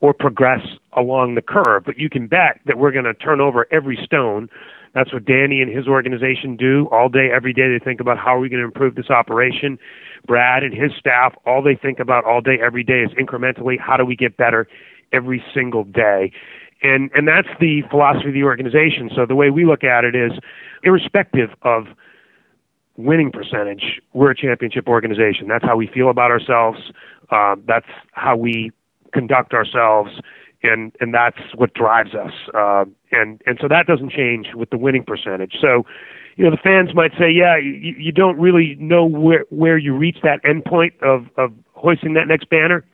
[0.01, 0.61] or progress
[0.95, 1.85] along the curve.
[1.85, 4.49] But you can bet that we're going to turn over every stone.
[4.95, 7.69] That's what Danny and his organization do all day, every day.
[7.69, 9.79] They think about how are we going to improve this operation.
[10.27, 13.97] Brad and his staff, all they think about all day, every day is incrementally how
[13.97, 14.69] do we get better
[15.13, 16.33] every single day.
[16.83, 19.11] And, and that's the philosophy of the organization.
[19.15, 20.33] So the way we look at it is
[20.83, 21.87] irrespective of
[22.97, 25.49] winning percentage, we're a championship organization.
[25.49, 26.79] That's how we feel about ourselves.
[27.31, 28.73] Uh, that's how we
[29.13, 30.11] conduct ourselves,
[30.63, 32.33] and and that's what drives us.
[32.55, 35.55] Uh, and and so that doesn't change with the winning percentage.
[35.61, 35.85] So,
[36.37, 39.97] you know, the fans might say, yeah, you, you don't really know where where you
[39.97, 42.85] reach that endpoint of of hoisting that next banner.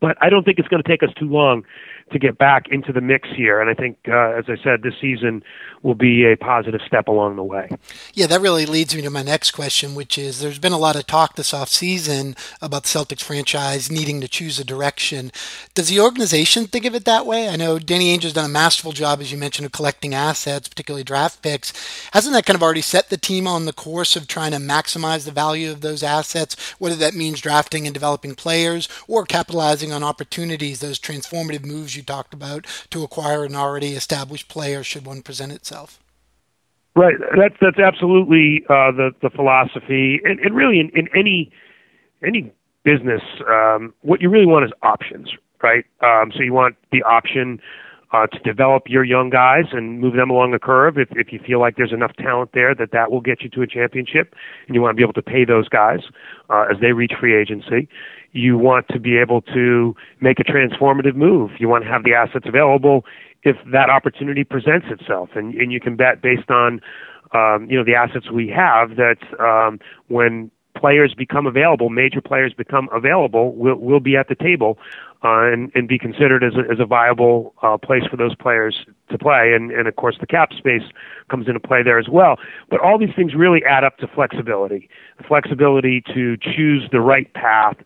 [0.00, 1.64] But I don't think it's going to take us too long
[2.12, 3.60] to get back into the mix here.
[3.60, 5.42] And I think, uh, as I said, this season
[5.82, 7.68] will be a positive step along the way.
[8.14, 10.96] Yeah, that really leads me to my next question, which is there's been a lot
[10.96, 15.32] of talk this offseason about the Celtics franchise needing to choose a direction.
[15.74, 17.48] Does the organization think of it that way?
[17.48, 20.68] I know Danny Ainge has done a masterful job, as you mentioned, of collecting assets,
[20.68, 21.72] particularly draft picks.
[22.12, 25.24] Hasn't that kind of already set the team on the course of trying to maximize
[25.24, 30.02] the value of those assets, whether that means drafting and developing players or capitalizing on
[30.02, 35.22] opportunities, those transformative moves you talked about to acquire an already established player should one
[35.22, 35.72] present itself?
[35.72, 35.98] itself.
[36.94, 37.14] Right.
[37.36, 41.50] That's that's absolutely uh, the the philosophy, and, and really in, in any
[42.22, 42.52] any
[42.84, 45.30] business, um, what you really want is options,
[45.62, 45.84] right?
[46.02, 47.60] Um, so you want the option
[48.12, 50.98] uh, to develop your young guys and move them along the curve.
[50.98, 53.62] If if you feel like there's enough talent there that that will get you to
[53.62, 54.34] a championship,
[54.66, 56.00] and you want to be able to pay those guys
[56.50, 57.88] uh, as they reach free agency.
[58.32, 61.50] You want to be able to make a transformative move.
[61.58, 63.04] You want to have the assets available
[63.42, 65.30] if that opportunity presents itself.
[65.34, 66.80] And, and you can bet based on,
[67.32, 72.52] um, you know, the assets we have that um, when players become available, major players
[72.54, 74.78] become available, we'll, we'll be at the table
[75.24, 78.86] uh, and, and be considered as a, as a viable uh, place for those players
[79.10, 79.52] to play.
[79.54, 80.82] And, and of course, the cap space
[81.30, 82.36] comes into play there as well.
[82.70, 84.88] But all these things really add up to flexibility
[85.28, 87.76] flexibility to choose the right path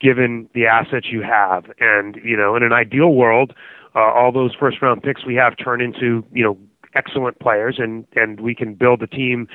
[0.00, 1.64] given the assets you have.
[1.80, 3.52] And, you know, in an ideal world,
[3.96, 6.58] uh, all those first round picks we have turn into you know
[6.94, 9.48] excellent players, and and we can build a team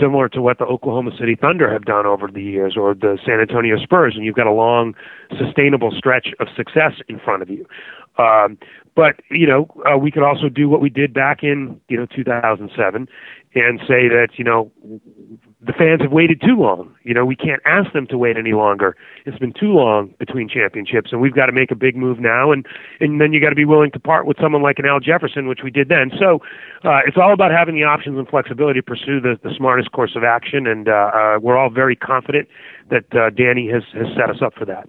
[0.00, 3.40] similar to what the Oklahoma City Thunder have done over the years, or the San
[3.40, 4.94] Antonio Spurs, and you've got a long,
[5.36, 7.66] sustainable stretch of success in front of you.
[8.16, 8.58] Um,
[8.94, 12.06] but you know, uh, we could also do what we did back in you know
[12.06, 13.08] 2007,
[13.54, 14.70] and say that you know
[15.62, 16.94] the fans have waited too long.
[17.02, 18.96] You know, we can't ask them to wait any longer.
[19.26, 22.50] It's been too long between championships, and we've got to make a big move now.
[22.50, 22.66] And
[23.00, 25.48] and then you got to be willing to part with someone like an Al Jefferson,
[25.48, 26.12] which we did then.
[26.18, 26.40] So
[26.84, 30.16] uh, it's all about having the options and flexibility to pursue the, the smartest course
[30.16, 30.66] of action.
[30.66, 32.48] And uh, uh, we're all very confident
[32.88, 34.88] that uh, Danny has has set us up for that.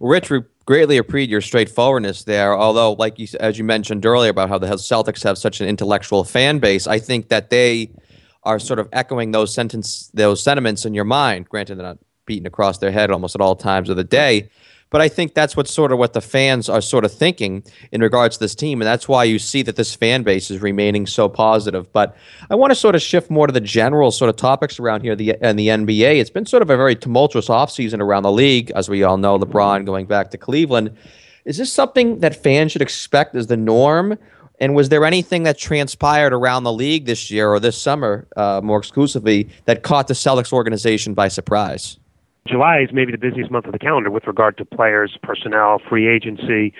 [0.00, 2.56] Rich, we greatly appreciate your straightforwardness there.
[2.56, 6.24] Although, like you, as you mentioned earlier about how the Celtics have such an intellectual
[6.24, 7.90] fan base, I think that they
[8.44, 11.48] are sort of echoing those sentence those sentiments in your mind.
[11.48, 14.48] Granted, they're not beaten across their head almost at all times of the day.
[14.90, 18.02] But I think that's what sort of what the fans are sort of thinking in
[18.02, 21.06] regards to this team, and that's why you see that this fan base is remaining
[21.06, 21.90] so positive.
[21.94, 22.14] But
[22.50, 25.16] I want to sort of shift more to the general sort of topics around here
[25.16, 26.20] the, and the NBA.
[26.20, 29.38] It's been sort of a very tumultuous offseason around the league, as we all know,
[29.38, 30.94] LeBron going back to Cleveland.
[31.46, 34.18] Is this something that fans should expect as the norm?
[34.62, 38.60] And was there anything that transpired around the league this year or this summer, uh,
[38.62, 41.98] more exclusively, that caught the Celtics organization by surprise?
[42.46, 46.06] July is maybe the busiest month of the calendar with regard to players, personnel, free
[46.06, 46.72] agency.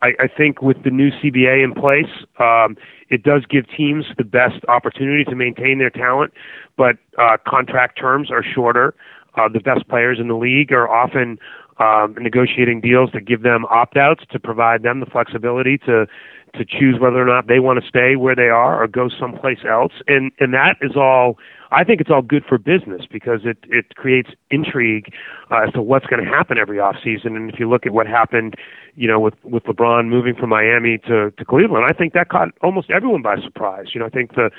[0.00, 2.76] I, I think with the new CBA in place, um,
[3.10, 6.32] it does give teams the best opportunity to maintain their talent,
[6.76, 8.94] but uh, contract terms are shorter.
[9.34, 11.40] Uh, the best players in the league are often
[11.80, 16.06] um, negotiating deals that give them opt-outs to provide them the flexibility to
[16.58, 19.58] to choose whether or not they want to stay where they are or go someplace
[19.68, 19.92] else.
[20.06, 21.38] And and that is all.
[21.70, 25.12] I think it's all good for business because it it creates intrigue
[25.50, 27.36] uh, as to what's going to happen every off season.
[27.36, 28.54] And if you look at what happened,
[28.94, 32.48] you know, with with LeBron moving from Miami to to Cleveland, I think that caught
[32.62, 33.86] almost everyone by surprise.
[33.94, 34.50] You know, I think the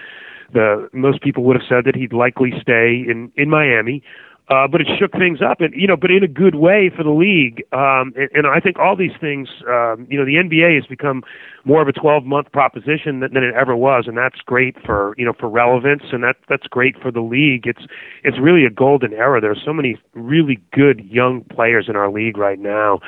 [0.54, 4.04] the most people would have said that he'd likely stay in in Miami.
[4.48, 7.04] Uh, but it shook things up, and you know, but in a good way for
[7.04, 7.64] the league.
[7.74, 11.24] Um, and, and I think all these things, um, you know, the NBA has become
[11.64, 15.26] more of a 12-month proposition than, than it ever was, and that's great for you
[15.26, 17.66] know for relevance, and that that's great for the league.
[17.66, 17.88] It's
[18.24, 19.42] it's really a golden era.
[19.42, 23.00] There's so many really good young players in our league right now,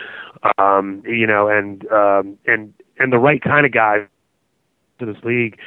[0.57, 4.07] um, you know, and um, and and the right kind of guys
[4.97, 5.57] to this league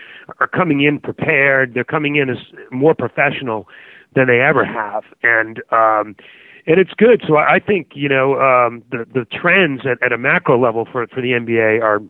[0.40, 1.74] are coming in prepared.
[1.74, 2.38] They're coming in as
[2.72, 3.68] more professional
[4.14, 6.16] than they ever have, and um,
[6.66, 7.22] and it's good.
[7.26, 11.06] So I think you know um, the the trends at, at a macro level for
[11.06, 12.00] for the NBA are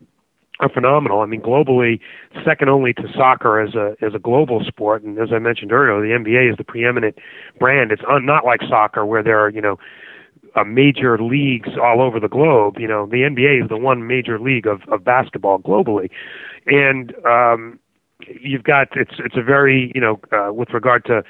[0.60, 1.20] are phenomenal.
[1.20, 2.00] I mean, globally,
[2.44, 5.02] second only to soccer as a as a global sport.
[5.02, 7.18] And as I mentioned earlier, the NBA is the preeminent
[7.58, 7.92] brand.
[7.92, 9.78] It's un, not like soccer where there are you know
[10.56, 12.76] uh, major leagues all over the globe.
[12.78, 16.10] You know, the NBA is the one major league of of basketball globally,
[16.66, 17.78] and um,
[18.40, 21.22] you've got it's it's a very you know uh, with regard to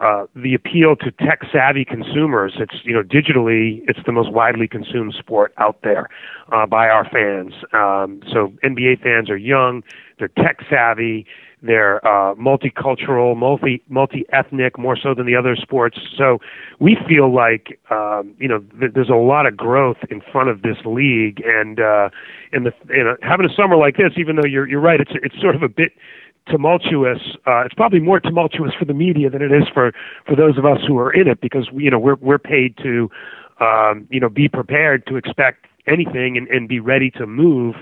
[0.00, 2.54] uh, the appeal to tech savvy consumers.
[2.58, 6.08] It's you know digitally, it's the most widely consumed sport out there
[6.52, 7.52] uh, by our fans.
[7.72, 9.82] Um, so NBA fans are young,
[10.18, 11.26] they're tech savvy,
[11.62, 15.98] they're uh, multicultural, multi multi ethnic, more so than the other sports.
[16.16, 16.38] So
[16.78, 20.62] we feel like um, you know th- there's a lot of growth in front of
[20.62, 22.08] this league, and uh,
[22.52, 25.12] in the you know having a summer like this, even though you're you're right, it's
[25.22, 25.92] it's sort of a bit
[26.48, 27.36] tumultuous.
[27.46, 29.92] Uh, it's probably more tumultuous for the media than it is for
[30.26, 33.10] for those of us who are in it because you know we're we're paid to
[33.60, 37.76] um, you know be prepared to expect anything and, and be ready to move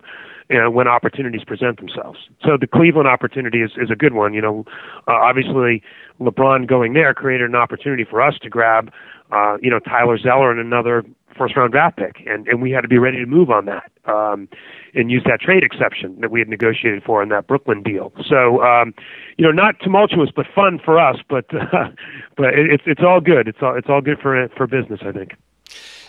[0.51, 2.19] you know, when opportunities present themselves.
[2.43, 4.33] So the Cleveland opportunity is, is a good one.
[4.33, 4.65] You know,
[5.07, 5.83] uh, obviously
[6.21, 8.91] LeBron going there created an opportunity for us to grab,
[9.31, 11.05] uh, you know, Tyler Zeller and another
[11.39, 13.91] first round draft pick, and and we had to be ready to move on that
[14.05, 14.49] um,
[14.95, 18.13] and use that trade exception that we had negotiated for in that Brooklyn deal.
[18.29, 18.93] So um,
[19.37, 21.89] you know, not tumultuous but fun for us, but uh,
[22.37, 23.49] but it, it's it's all good.
[23.49, 25.33] It's all it's all good for for business, I think.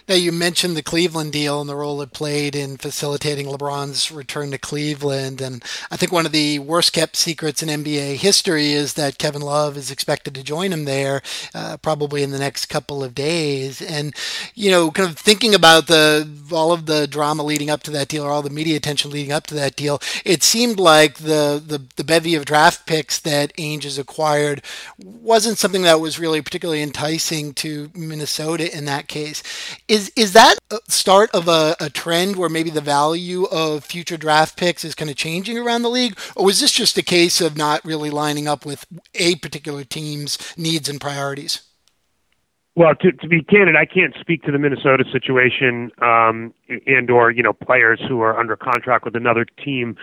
[0.09, 4.49] Now, you mentioned the Cleveland deal and the role it played in facilitating LeBron's return
[4.49, 5.39] to Cleveland.
[5.39, 9.43] And I think one of the worst kept secrets in NBA history is that Kevin
[9.43, 11.21] Love is expected to join him there
[11.53, 13.83] uh, probably in the next couple of days.
[13.83, 14.15] And,
[14.55, 18.07] you know, kind of thinking about the all of the drama leading up to that
[18.07, 21.61] deal or all the media attention leading up to that deal, it seemed like the,
[21.63, 24.63] the, the bevy of draft picks that Ainge has acquired
[24.97, 29.43] wasn't something that was really particularly enticing to Minnesota in that case.
[29.99, 30.55] Is is that
[30.87, 35.11] start of a, a trend where maybe the value of future draft picks is kind
[35.11, 38.47] of changing around the league, or was this just a case of not really lining
[38.47, 38.85] up with
[39.15, 41.61] a particular team's needs and priorities?
[42.75, 46.53] Well, to, to be candid, I can't speak to the Minnesota situation um,
[46.85, 49.97] and or you know players who are under contract with another team.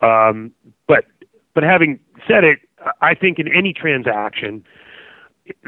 [0.00, 0.52] Um,
[0.86, 1.06] but
[1.54, 2.58] but having said it,
[3.00, 4.64] I think in any transaction,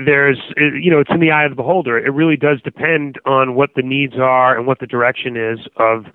[0.04, 1.98] there's you know it's in the eye of the beholder.
[1.98, 6.06] It really does depend on what the needs are and what the direction is of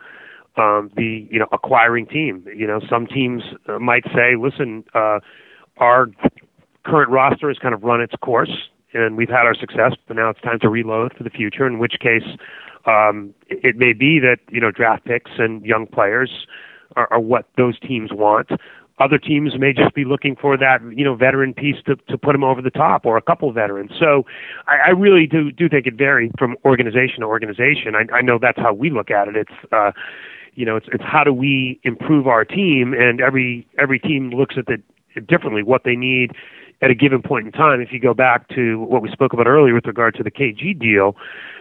[0.58, 2.45] um, the you know acquiring team.
[2.54, 5.19] You know, some teams uh, might say, "Listen, uh,
[5.78, 6.08] our
[6.86, 10.30] current roster has kind of run its course, and we've had our success, but now
[10.30, 12.28] it's time to reload for the future." In which case,
[12.86, 16.47] um, it may be that you know draft picks and young players
[16.95, 18.49] are, are what those teams want
[18.99, 22.31] other teams may just be looking for that you know veteran piece to to put
[22.31, 23.91] them over the top or a couple veterans.
[23.99, 24.23] So
[24.67, 27.95] I, I really do do think it varies from organization to organization.
[27.95, 29.36] I, I know that's how we look at it.
[29.36, 29.91] It's uh,
[30.53, 34.55] you know it's it's how do we improve our team, and every every team looks
[34.58, 36.31] at it differently what they need
[36.81, 37.81] at a given point in time.
[37.81, 40.77] If you go back to what we spoke about earlier with regard to the KG
[40.77, 41.15] deal,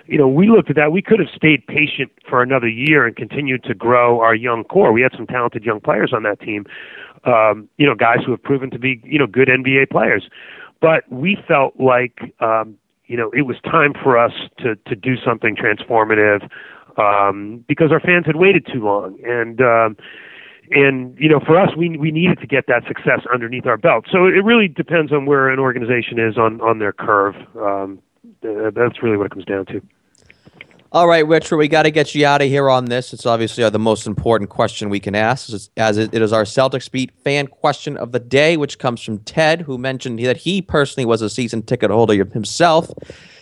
[0.07, 0.92] you know, we looked at that.
[0.92, 4.92] We could have stayed patient for another year and continued to grow our young core.
[4.92, 6.66] We had some talented young players on that team,
[7.27, 10.29] um, you know, guys who have proven to be, you know, good NBA players.
[10.81, 15.16] But we felt like, um, you know, it was time for us to to do
[15.25, 16.49] something transformative
[16.99, 19.18] um, because our fans had waited too long.
[19.25, 19.97] And um,
[20.70, 24.07] and you know, for us, we we needed to get that success underneath our belt.
[24.11, 27.35] So it really depends on where an organization is on on their curve.
[27.57, 28.01] Um,
[28.43, 29.81] that's really what it comes down to.
[30.95, 33.12] All right, Richard, we got to get you out of here on this.
[33.12, 36.88] It's obviously uh, the most important question we can ask, as it is our Celtics
[36.88, 41.05] beat fan question of the day, which comes from Ted, who mentioned that he personally
[41.05, 42.88] was a season ticket holder himself.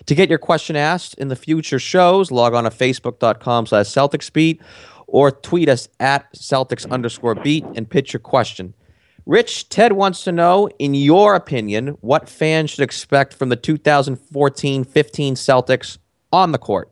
[0.06, 4.62] To get your question asked in the future shows, log on to facebook.com slash CelticsBeat
[5.06, 8.72] or tweet us at Celtics underscore beat and pitch your question.
[9.26, 14.84] Rich, Ted wants to know, in your opinion, what fans should expect from the 2014
[14.84, 15.98] 15 Celtics
[16.32, 16.91] on the court?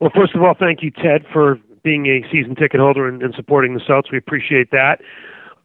[0.00, 3.34] Well, first of all, thank you, Ted, for being a season ticket holder and, and
[3.34, 4.12] supporting the Celtics.
[4.12, 5.00] We appreciate that.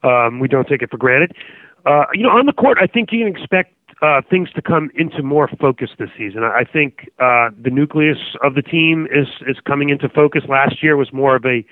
[0.03, 1.33] Um, we don't take it for granted.
[1.85, 4.89] Uh, you know, on the court, I think you can expect uh, things to come
[4.95, 6.43] into more focus this season.
[6.43, 10.43] I think uh, the nucleus of the team is is coming into focus.
[10.47, 11.65] Last year was more of a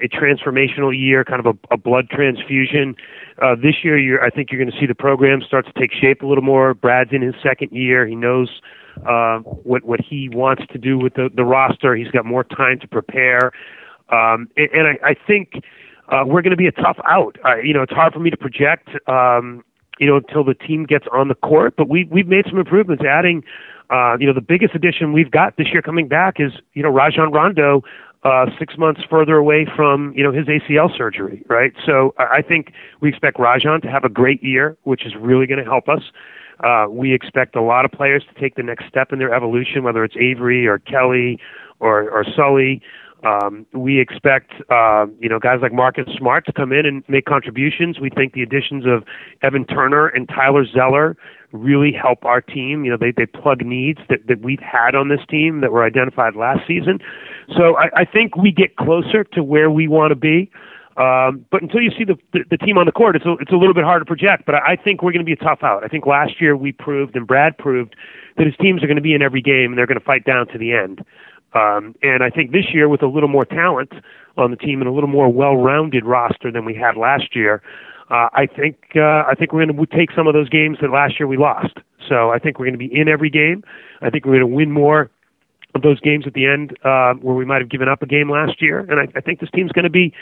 [0.00, 2.94] a transformational year, kind of a, a blood transfusion.
[3.42, 6.22] Uh, this year, I think you're going to see the program start to take shape
[6.22, 6.72] a little more.
[6.74, 8.06] Brad's in his second year.
[8.06, 8.60] He knows
[9.06, 11.94] uh, what what he wants to do with the, the roster.
[11.94, 13.52] He's got more time to prepare,
[14.10, 15.62] um, and, and I, I think
[16.08, 17.36] uh, we're going to be a tough out.
[17.44, 18.88] Uh, you know, it's hard for me to project.
[19.06, 19.64] Um,
[19.98, 21.74] you know, until the team gets on the court.
[21.76, 23.42] But we we've made some improvements, adding.
[23.90, 26.90] Uh, you know, the biggest addition we've got this year coming back is you know
[26.90, 27.82] Rajon Rondo,
[28.22, 31.72] uh, six months further away from you know his ACL surgery, right?
[31.86, 35.62] So I think we expect Rajon to have a great year, which is really going
[35.62, 36.02] to help us.
[36.62, 39.82] Uh, we expect a lot of players to take the next step in their evolution,
[39.84, 41.38] whether it's Avery or Kelly
[41.80, 42.82] or or Sully.
[43.24, 47.24] Um, we expect uh, you know guys like Marcus Smart to come in and make
[47.24, 47.98] contributions.
[47.98, 49.04] We think the additions of
[49.42, 51.16] Evan Turner and Tyler Zeller
[51.50, 52.84] really help our team.
[52.84, 55.84] You know they they plug needs that that we've had on this team that were
[55.84, 57.00] identified last season.
[57.56, 60.50] So I, I think we get closer to where we want to be.
[60.98, 63.52] Um, but until you see the, the, the team on the court, it's a, it's
[63.52, 64.44] a little bit hard to project.
[64.46, 65.84] But I, I think we're going to be a tough out.
[65.84, 67.94] I think last year we proved, and Brad proved,
[68.36, 70.24] that his teams are going to be in every game and they're going to fight
[70.24, 71.04] down to the end.
[71.54, 73.92] Um, and I think this year, with a little more talent
[74.36, 77.62] on the team and a little more well-rounded roster than we had last year,
[78.10, 80.90] uh, I think uh, I think we're going to take some of those games that
[80.90, 81.78] last year we lost.
[82.08, 83.62] So I think we're going to be in every game.
[84.00, 85.10] I think we're going to win more
[85.74, 88.30] of those games at the end uh, where we might have given up a game
[88.30, 88.80] last year.
[88.80, 90.12] And I, I think this team's going to be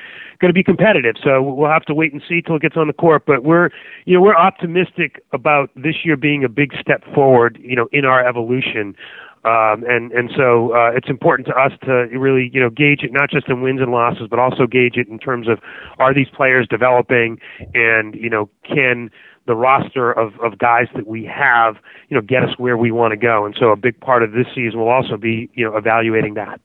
[0.40, 1.14] going to be competitive.
[1.22, 3.24] So we'll have to wait and see till it gets on the court.
[3.26, 3.70] But we're
[4.04, 7.58] you know we're optimistic about this year being a big step forward.
[7.62, 8.96] You know in our evolution.
[9.44, 13.12] Um, and and so uh, it's important to us to really you know gauge it
[13.12, 15.60] not just in wins and losses, but also gauge it in terms of
[16.00, 17.38] are these players developing,
[17.72, 19.08] and you know can
[19.46, 21.76] the roster of, of guys that we have
[22.08, 23.46] you know get us where we want to go.
[23.46, 26.60] And so a big part of this season will also be you know evaluating that.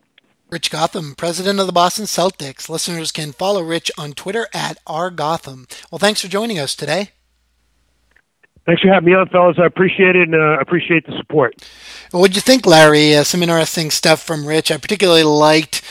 [0.49, 2.67] Rich Gotham, president of the Boston Celtics.
[2.67, 5.65] Listeners can follow Rich on Twitter at rgotham.
[5.89, 7.11] Well, thanks for joining us today.
[8.65, 9.57] Thanks for having me on, fellas.
[9.57, 11.55] I appreciate it and uh, appreciate the support.
[12.13, 13.15] Well, what'd you think, Larry?
[13.15, 14.71] Uh, some interesting stuff from Rich.
[14.71, 15.81] I particularly liked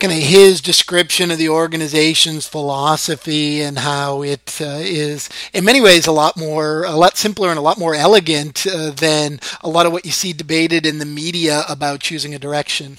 [0.00, 5.80] kind of his description of the organization's philosophy and how it uh, is, in many
[5.80, 9.68] ways, a lot more, a lot simpler and a lot more elegant uh, than a
[9.68, 12.96] lot of what you see debated in the media about choosing a direction.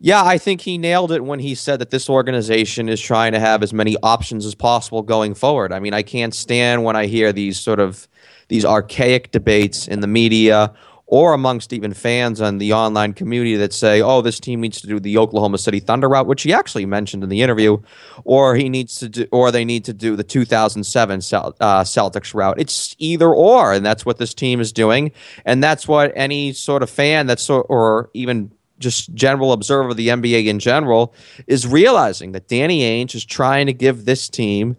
[0.00, 3.40] Yeah, I think he nailed it when he said that this organization is trying to
[3.40, 5.72] have as many options as possible going forward.
[5.72, 8.08] I mean, I can't stand when I hear these sort of
[8.46, 10.72] these archaic debates in the media
[11.10, 14.86] or amongst even fans and the online community that say, "Oh, this team needs to
[14.86, 17.78] do the Oklahoma City Thunder route," which he actually mentioned in the interview,
[18.24, 22.60] or he needs to do, or they need to do the 2007 uh, Celtics route.
[22.60, 25.12] It's either or, and that's what this team is doing,
[25.46, 29.96] and that's what any sort of fan that's so, or even just general observer of
[29.96, 31.14] the NBA in general
[31.46, 34.76] is realizing that Danny Ainge is trying to give this team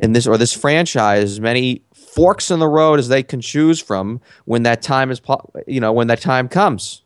[0.00, 1.82] and this or this franchise as many
[2.12, 5.20] forks in the road as they can choose from when that time is
[5.66, 7.02] you know when that time comes.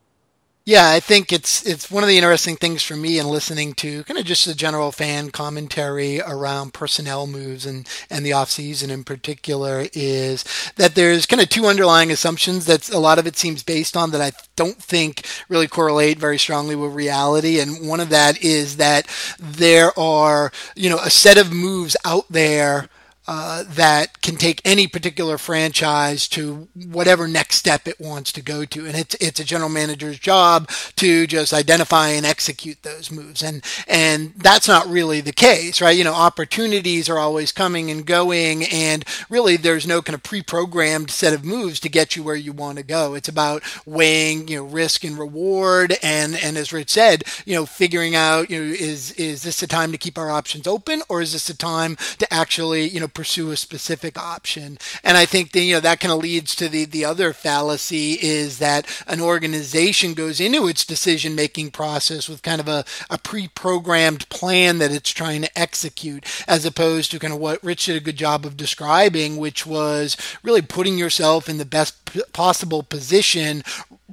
[0.68, 4.02] Yeah, I think it's it's one of the interesting things for me in listening to
[4.02, 8.90] kind of just the general fan commentary around personnel moves and and the off season
[8.90, 10.42] in particular is
[10.74, 14.10] that there's kind of two underlying assumptions that a lot of it seems based on
[14.10, 18.76] that I don't think really correlate very strongly with reality and one of that is
[18.78, 19.06] that
[19.38, 22.88] there are, you know, a set of moves out there
[23.28, 28.64] uh, that can take any particular franchise to whatever next step it wants to go
[28.64, 28.86] to.
[28.86, 33.42] And it's, it's a general manager's job to just identify and execute those moves.
[33.42, 35.96] And, and that's not really the case, right?
[35.96, 38.64] You know, opportunities are always coming and going.
[38.64, 42.52] And really there's no kind of pre-programmed set of moves to get you where you
[42.52, 43.14] want to go.
[43.14, 45.96] It's about weighing, you know, risk and reward.
[46.02, 49.66] And, and as Rich said, you know, figuring out, you know, is, is this a
[49.66, 53.08] time to keep our options open or is this a time to actually, you know,
[53.16, 54.76] pursue a specific option.
[55.02, 58.12] And I think that, you know, that kind of leads to the, the other fallacy
[58.12, 63.16] is that an organization goes into its decision making process with kind of a, a
[63.16, 67.86] pre programmed plan that it's trying to execute, as opposed to kind of what Rich
[67.86, 71.94] did a good job of describing, which was really putting yourself in the best
[72.34, 73.62] possible position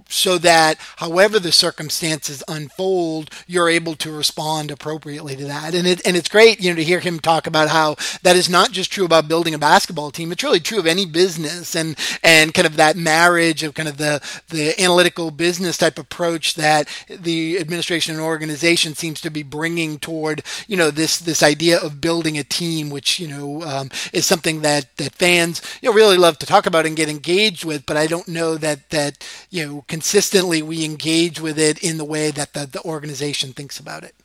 [0.09, 5.75] so that however the circumstances unfold, you're able to respond appropriately to that.
[5.75, 8.49] And it and it's great, you know, to hear him talk about how that is
[8.49, 10.31] not just true about building a basketball team.
[10.31, 13.97] It's really true of any business and and kind of that marriage of kind of
[13.97, 19.99] the the analytical business type approach that the administration and organization seems to be bringing
[19.99, 24.25] toward you know this this idea of building a team, which you know um, is
[24.25, 27.85] something that that fans you know really love to talk about and get engaged with.
[27.85, 32.05] But I don't know that that you know consistently we engage with it in the
[32.05, 34.15] way that the, the organization thinks about it.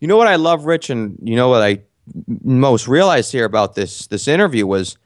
[0.00, 1.80] You know what I love, Rich, and you know what I
[2.42, 4.96] most realized here about this this interview was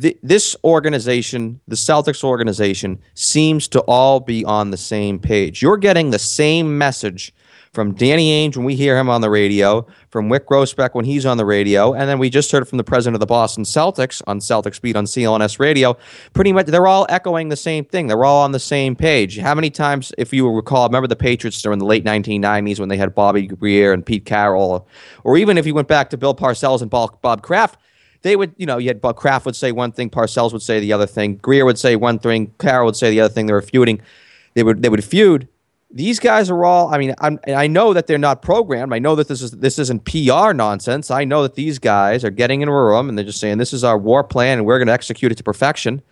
[0.00, 5.62] th- this organization, the Celtics organization, seems to all be on the same page.
[5.62, 7.34] You're getting the same message
[7.76, 11.26] from Danny Ainge when we hear him on the radio, from Wyc Grousbeck when he's
[11.26, 14.22] on the radio, and then we just heard from the president of the Boston Celtics
[14.26, 15.94] on Celtics Beat on CLNS Radio.
[16.32, 18.06] Pretty much, they're all echoing the same thing.
[18.06, 19.36] They're all on the same page.
[19.36, 22.96] How many times, if you recall, remember the Patriots during the late 1990s when they
[22.96, 24.88] had Bobby Grier and Pete Carroll,
[25.22, 27.78] or even if you went back to Bill Parcells and Bob Kraft,
[28.22, 30.80] they would, you know, you had Bob Kraft would say one thing, Parcells would say
[30.80, 33.44] the other thing, Grier would say one thing, Carroll would say the other thing.
[33.44, 34.00] They were feuding.
[34.54, 35.48] They would they would feud
[35.90, 38.92] these guys are all i mean I'm, i know that they're not programmed.
[38.92, 41.10] I know that this is this isn't pr nonsense.
[41.10, 43.72] I know that these guys are getting in a room and they're just saying this
[43.72, 46.02] is our war plan and we're going to execute it to perfection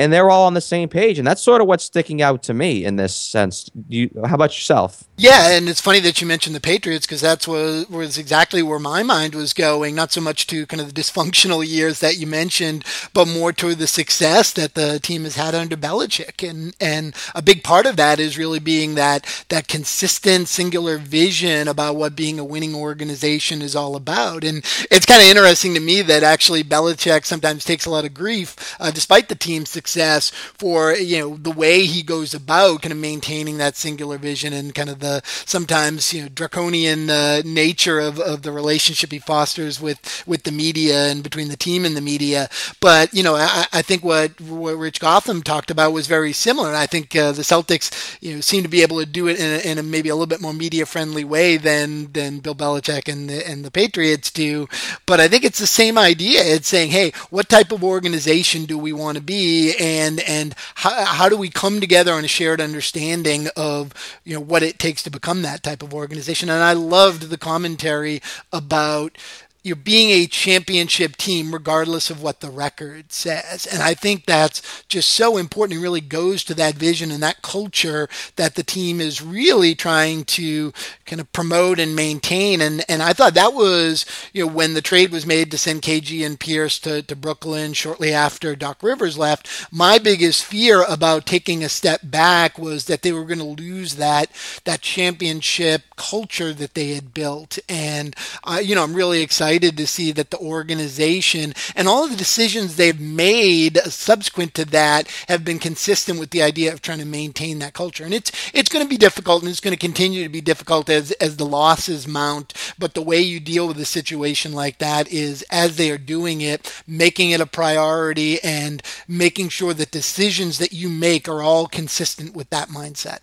[0.00, 1.18] and they're all on the same page.
[1.18, 3.70] And that's sort of what's sticking out to me in this sense.
[3.86, 5.04] You, how about yourself?
[5.18, 8.78] Yeah and it's funny that you mentioned the patriots because that's what was exactly where
[8.78, 9.94] my mind was going.
[9.94, 12.82] Not so much to kind of the dysfunctional years that you mentioned
[13.12, 16.48] but more to the success that the team has had under Belichick.
[16.48, 21.68] And and a big part of that is really being that that consistent singular vision
[21.68, 24.44] about what being a winning organization is all about.
[24.44, 28.14] And it's kind of interesting to me that actually Belichick sometimes takes a lot of
[28.14, 29.89] grief uh, despite the team's success
[30.34, 34.74] for you know the way he goes about kind of maintaining that singular vision and
[34.74, 39.80] kind of the sometimes you know draconian uh, nature of, of the relationship he fosters
[39.80, 42.48] with with the media and between the team and the media.
[42.80, 46.68] But you know, I, I think what, what Rich Gotham talked about was very similar.
[46.68, 49.38] And I think uh, the Celtics you know seem to be able to do it
[49.38, 52.54] in a, in a maybe a little bit more media friendly way than than Bill
[52.54, 54.68] Belichick and the and the Patriots do.
[55.06, 56.42] But I think it's the same idea.
[56.42, 59.69] It's saying, hey, what type of organization do we want to be?
[59.78, 63.92] And and how, how do we come together on a shared understanding of
[64.24, 66.48] you know what it takes to become that type of organization?
[66.50, 68.20] And i loved the commentary
[68.52, 69.16] about
[69.62, 73.66] you're being a championship team regardless of what the record says.
[73.66, 75.78] And I think that's just so important.
[75.78, 80.24] It really goes to that vision and that culture that the team is really trying
[80.24, 80.72] to
[81.04, 82.60] kind of promote and maintain.
[82.62, 85.82] And and I thought that was, you know, when the trade was made to send
[85.82, 91.26] KG and Pierce to, to Brooklyn shortly after Doc Rivers left, my biggest fear about
[91.26, 94.30] taking a step back was that they were going to lose that
[94.64, 97.58] that championship culture that they had built.
[97.68, 102.04] And uh, you know, I'm really excited excited to see that the organization and all
[102.04, 106.80] of the decisions they've made subsequent to that have been consistent with the idea of
[106.80, 108.04] trying to maintain that culture.
[108.04, 110.88] And it's it's going to be difficult and it's going to continue to be difficult
[110.88, 112.54] as as the losses mount.
[112.78, 116.40] But the way you deal with a situation like that is as they are doing
[116.42, 121.66] it, making it a priority and making sure that decisions that you make are all
[121.66, 123.18] consistent with that mindset.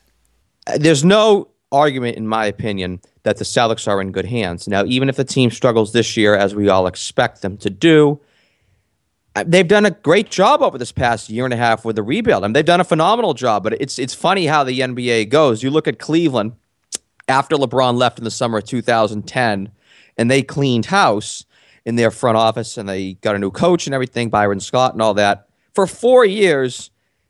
[0.67, 4.68] Uh, there's no argument, in my opinion, that the Celtics are in good hands.
[4.68, 8.22] Now, even if the team struggles this year, as we all expect them to do,
[9.36, 12.03] uh, they've done a great job over this past year and a half with the
[12.03, 12.43] rebuild.
[12.43, 13.63] I mean, they've done a phenomenal job.
[13.63, 15.61] But it's it's funny how the NBA goes.
[15.61, 16.53] You look at Cleveland
[17.28, 19.70] after LeBron left in the summer of 2010,
[20.18, 21.45] and they cleaned house
[21.86, 25.01] in their front office, and they got a new coach and everything, Byron Scott and
[25.01, 25.47] all that.
[25.76, 26.89] For four years,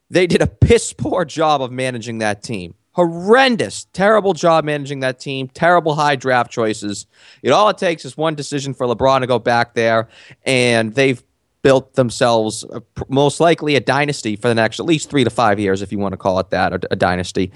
[0.10, 5.20] they did a piss poor job of managing that team horrendous, terrible job managing that
[5.20, 7.06] team, terrible high draft choices.
[7.44, 10.08] It all it takes is one decision for LeBron to go back there,
[10.48, 11.24] and they've
[11.62, 15.60] built themselves a, most likely a dynasty for the next at least three to five
[15.60, 17.52] years, if you want to call it that, a, a dynasty.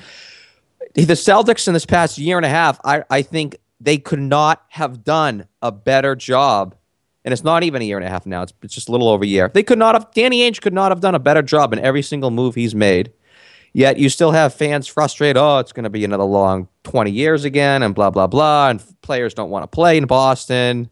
[0.93, 4.63] The Celtics in this past year and a half, I, I think they could not
[4.69, 6.75] have done a better job.
[7.25, 8.43] And it's not even a year and a half now.
[8.43, 9.49] It's, it's just a little over a year.
[9.51, 12.03] They could not have, Danny Ainge could not have done a better job in every
[12.03, 13.11] single move he's made.
[13.73, 15.37] Yet you still have fans frustrated.
[15.37, 18.69] Oh, it's going to be another long 20 years again, and blah, blah, blah.
[18.69, 20.89] And players don't want to play in Boston.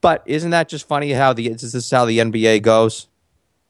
[0.00, 3.06] But isn't that just funny how the this is how the NBA goes?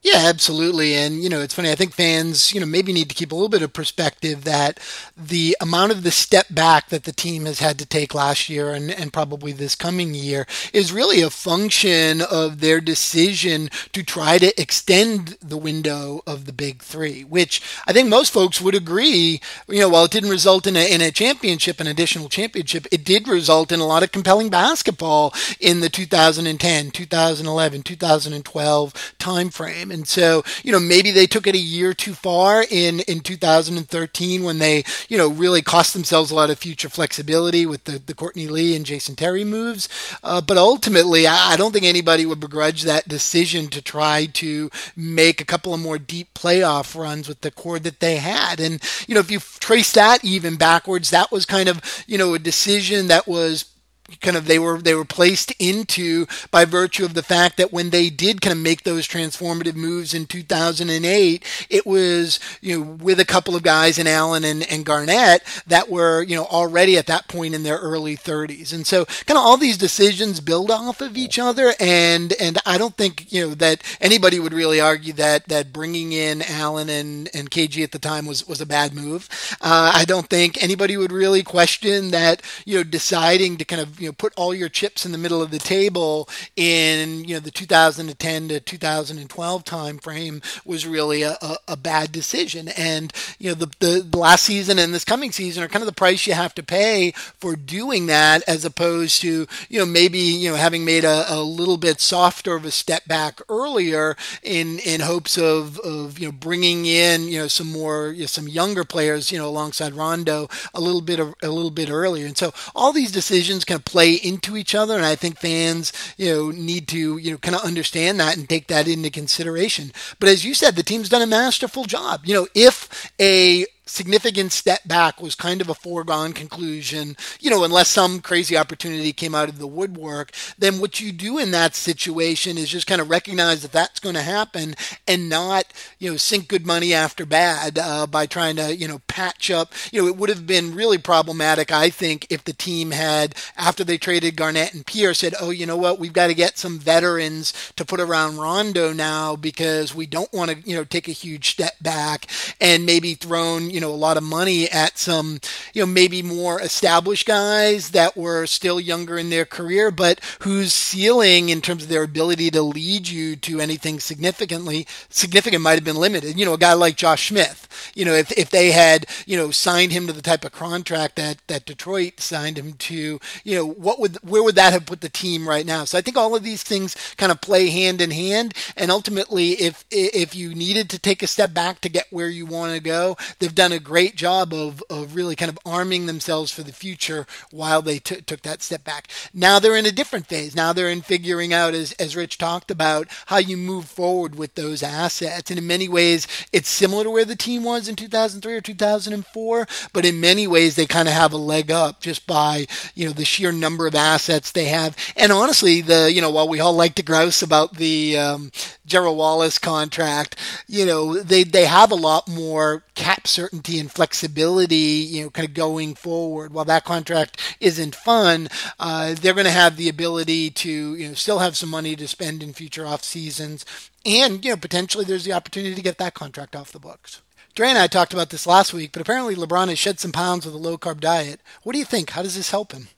[0.06, 0.94] Yeah, absolutely.
[0.96, 1.70] And, you know, it's funny.
[1.70, 4.78] I think fans, you know, maybe need to keep a little bit of perspective that
[5.16, 8.72] the amount of the step back that the team has had to take last year
[8.74, 14.36] and, and probably this coming year is really a function of their decision to try
[14.36, 19.40] to extend the window of the big three, which I think most folks would agree,
[19.68, 23.04] you know, while it didn't result in a, in a championship, an additional championship, it
[23.06, 29.93] did result in a lot of compelling basketball in the 2010, 2011, 2012 timeframe.
[29.94, 34.44] And so, you know, maybe they took it a year too far in, in 2013
[34.44, 38.14] when they, you know, really cost themselves a lot of future flexibility with the, the
[38.14, 39.88] Courtney Lee and Jason Terry moves.
[40.22, 44.70] Uh, but ultimately, I, I don't think anybody would begrudge that decision to try to
[44.96, 48.60] make a couple of more deep playoff runs with the core that they had.
[48.60, 52.34] And, you know, if you trace that even backwards, that was kind of, you know,
[52.34, 53.73] a decision that was
[54.20, 57.90] kind of they were they were placed into by virtue of the fact that when
[57.90, 63.18] they did kind of make those transformative moves in 2008 it was you know with
[63.18, 67.06] a couple of guys in Allen and, and Garnett that were you know already at
[67.06, 71.00] that point in their early 30s and so kind of all these decisions build off
[71.00, 75.14] of each other and and I don't think you know that anybody would really argue
[75.14, 78.94] that that bringing in Allen and and KG at the time was was a bad
[78.94, 79.28] move.
[79.60, 83.93] Uh, I don't think anybody would really question that you know deciding to kind of
[83.98, 87.40] you know put all your chips in the middle of the table in you know
[87.40, 92.68] the 2010 to 2012 time frame was really a, a, a bad decision.
[92.68, 95.92] And you know the, the last season and this coming season are kind of the
[95.92, 100.50] price you have to pay for doing that as opposed to you know maybe you
[100.50, 105.00] know having made a, a little bit softer of a step back earlier in in
[105.00, 108.84] hopes of of you know bringing in you know some more you know, some younger
[108.84, 112.26] players you know alongside Rondo a little bit of, a little bit earlier.
[112.26, 114.96] And so all these decisions kind of play into each other.
[114.96, 118.48] And I think fans, you know, need to, you know, kind of understand that and
[118.48, 119.92] take that into consideration.
[120.18, 122.22] But as you said, the team's done a masterful job.
[122.24, 127.64] You know, if a significant step back was kind of a foregone conclusion, you know,
[127.64, 131.74] unless some crazy opportunity came out of the woodwork, then what you do in that
[131.74, 134.74] situation is just kind of recognize that that's going to happen
[135.06, 135.64] and not,
[135.98, 139.72] you know, sink good money after bad uh, by trying to, you know, patch up.
[139.92, 143.84] You know, it would have been really problematic, I think, if the team had, after
[143.84, 146.78] they traded Garnett and Pierce, said, oh, you know what, we've got to get some
[146.78, 151.12] veterans to put around Rondo now because we don't want to, you know, take a
[151.12, 152.26] huge step back
[152.60, 155.40] and maybe thrown, you know, a lot of money at some,
[155.72, 160.72] you know, maybe more established guys that were still younger in their career, but whose
[160.72, 165.84] ceiling in terms of their ability to lead you to anything significantly significant might have
[165.84, 166.38] been limited.
[166.38, 169.50] You know, a guy like Josh Smith, you know, if, if they had, you know,
[169.50, 173.66] signed him to the type of contract that, that Detroit signed him to, you know,
[173.66, 175.84] what would, where would that have put the team right now?
[175.84, 178.54] So I think all of these things kind of play hand in hand.
[178.76, 182.46] And ultimately, if, if you needed to take a step back to get where you
[182.46, 186.50] want to go, they've done a great job of, of really kind of arming themselves
[186.50, 189.08] for the future while they t- took that step back.
[189.32, 190.54] Now they're in a different phase.
[190.54, 194.54] Now they're in figuring out, as, as Rich talked about, how you move forward with
[194.54, 195.50] those assets.
[195.50, 199.68] And in many ways, it's similar to where the team was in 2003 or 2004,
[199.92, 203.12] but in many ways, they kind of have a leg up just by, you know,
[203.12, 204.96] the sheer number of assets they have.
[205.16, 208.50] And honestly, the, you know, while we all like to grouse about the, um,
[208.86, 210.36] Gerald Wallace contract,
[210.66, 215.46] you know, they, they have a lot more cap certainty and flexibility, you know, kind
[215.46, 216.52] of going forward.
[216.52, 218.48] While that contract isn't fun,
[218.80, 222.08] uh, they're going to have the ability to, you know, still have some money to
[222.08, 223.64] spend in future off seasons.
[224.04, 227.22] And, you know, potentially there's the opportunity to get that contract off the books.
[227.54, 230.44] Dre and I talked about this last week, but apparently LeBron has shed some pounds
[230.44, 231.40] with a low carb diet.
[231.62, 232.10] What do you think?
[232.10, 232.88] How does this help him?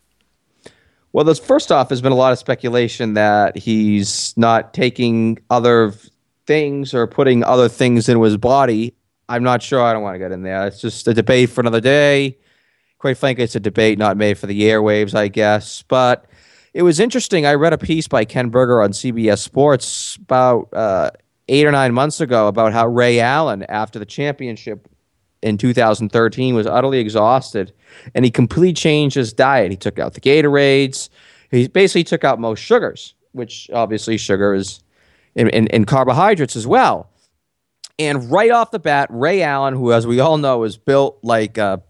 [1.13, 5.93] Well, there's first off, there's been a lot of speculation that he's not taking other
[6.47, 8.95] things or putting other things into his body.
[9.29, 9.83] I'm not sure.
[9.83, 10.67] I don't want to get in there.
[10.67, 12.39] It's just a debate for another day.
[12.99, 15.83] Quite frankly, it's a debate not made for the airwaves, I guess.
[15.83, 16.27] But
[16.73, 17.47] it was interesting.
[17.47, 21.11] I read a piece by Ken Berger on CBS Sports about uh,
[21.49, 24.89] eight or nine months ago about how Ray Allen, after the championship
[25.43, 27.73] in 2013 was utterly exhausted
[28.15, 29.71] and he completely changed his diet.
[29.71, 31.09] He took out the Gatorades.
[31.51, 34.81] He basically took out most sugars, which obviously sugar is
[35.35, 37.11] in, in carbohydrates as well.
[37.99, 41.57] And right off the bat, Ray Allen, who, as we all know, is built like
[41.57, 41.83] a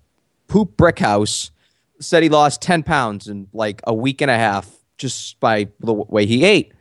[0.47, 1.51] poop brick house,
[2.01, 5.93] said he lost 10 pounds in like a week and a half just by the
[5.93, 6.73] way he ate.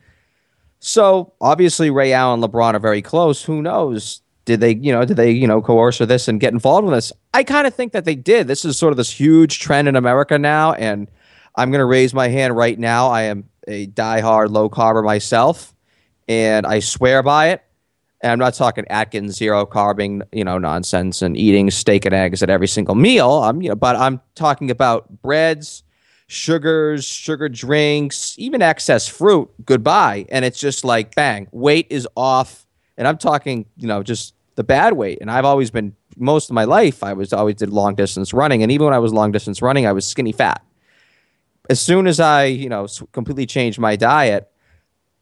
[0.80, 3.44] So obviously, Ray Allen and LeBron are very close.
[3.44, 4.22] Who knows?
[4.46, 6.94] Did they, you know, did they, you know, coerce or this and get involved with
[6.94, 7.12] this?
[7.34, 8.48] I kind of think that they did.
[8.48, 11.10] This is sort of this huge trend in America now, and
[11.56, 13.08] I'm going to raise my hand right now.
[13.08, 15.74] I am a diehard low carber myself,
[16.28, 17.65] and I swear by it.
[18.26, 22.42] And I'm not talking Atkins zero carbing, you know, nonsense and eating steak and eggs
[22.42, 23.44] at every single meal.
[23.44, 25.84] I'm, you know, but I'm talking about breads,
[26.26, 29.48] sugars, sugar drinks, even excess fruit.
[29.64, 30.26] Goodbye.
[30.30, 32.66] And it's just like bang, weight is off.
[32.98, 35.20] And I'm talking, you know, just the bad weight.
[35.22, 37.04] And I've always been most of my life.
[37.04, 39.86] I was always did long distance running, and even when I was long distance running,
[39.86, 40.66] I was skinny fat.
[41.70, 44.50] As soon as I, you know, completely changed my diet,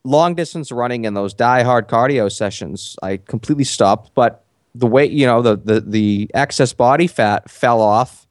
[0.04, 4.12] long distance running and those die hard cardio sessions, I completely stopped.
[4.16, 4.44] But
[4.76, 8.28] the weight, you know, the the the excess body fat fell off.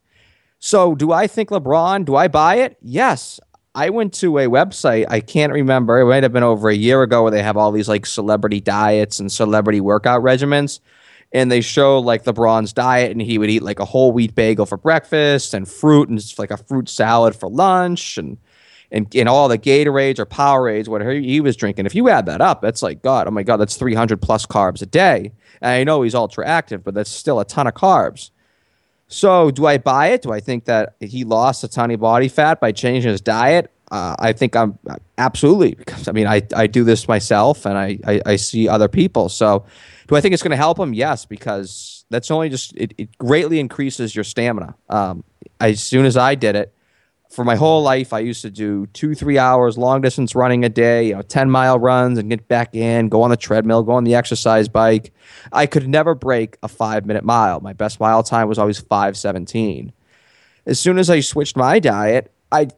[0.58, 2.04] So, do I think LeBron?
[2.04, 2.76] Do I buy it?
[2.80, 3.40] Yes.
[3.74, 5.06] I went to a website.
[5.08, 5.98] I can't remember.
[5.98, 8.60] It might have been over a year ago where they have all these like celebrity
[8.60, 10.80] diets and celebrity workout regimens.
[11.32, 14.66] And they show like LeBron's diet, and he would eat like a whole wheat bagel
[14.66, 18.36] for breakfast and fruit and just like a fruit salad for lunch and
[18.92, 22.42] and, and all the Gatorades or Powerades, whatever he was drinking, if you add that
[22.42, 25.32] up, that's like, God, oh my God, that's 300 plus carbs a day.
[25.62, 28.30] And I know he's ultra active, but that's still a ton of carbs.
[29.08, 30.22] So, do I buy it?
[30.22, 33.70] Do I think that he lost a ton of body fat by changing his diet?
[33.90, 34.78] Uh, I think I'm
[35.18, 38.88] absolutely because I mean I, I do this myself and I, I, I see other
[38.88, 39.28] people.
[39.28, 39.66] So,
[40.08, 40.94] do I think it's going to help him?
[40.94, 44.74] Yes, because that's only just it, it greatly increases your stamina.
[44.88, 45.24] Um,
[45.60, 46.74] as soon as I did it,
[47.32, 50.68] for my whole life, I used to do two, three hours long distance running a
[50.68, 53.92] day, you know, 10 mile runs and get back in, go on the treadmill, go
[53.92, 55.12] on the exercise bike.
[55.50, 57.60] I could never break a five minute mile.
[57.60, 59.92] My best mile time was always 517.
[60.66, 62.68] As soon as I switched my diet, I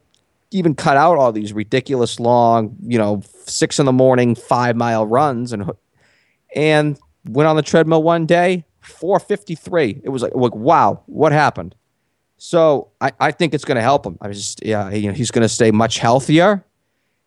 [0.52, 5.04] even cut out all these ridiculous long, you know, six in the morning, five mile
[5.04, 5.72] runs and,
[6.54, 6.96] and
[7.28, 10.02] went on the treadmill one day, 453.
[10.04, 11.74] It was like, like wow, what happened?
[12.44, 14.18] So I, I think it's going to help him.
[14.20, 16.62] I just yeah, you know, he's going to stay much healthier.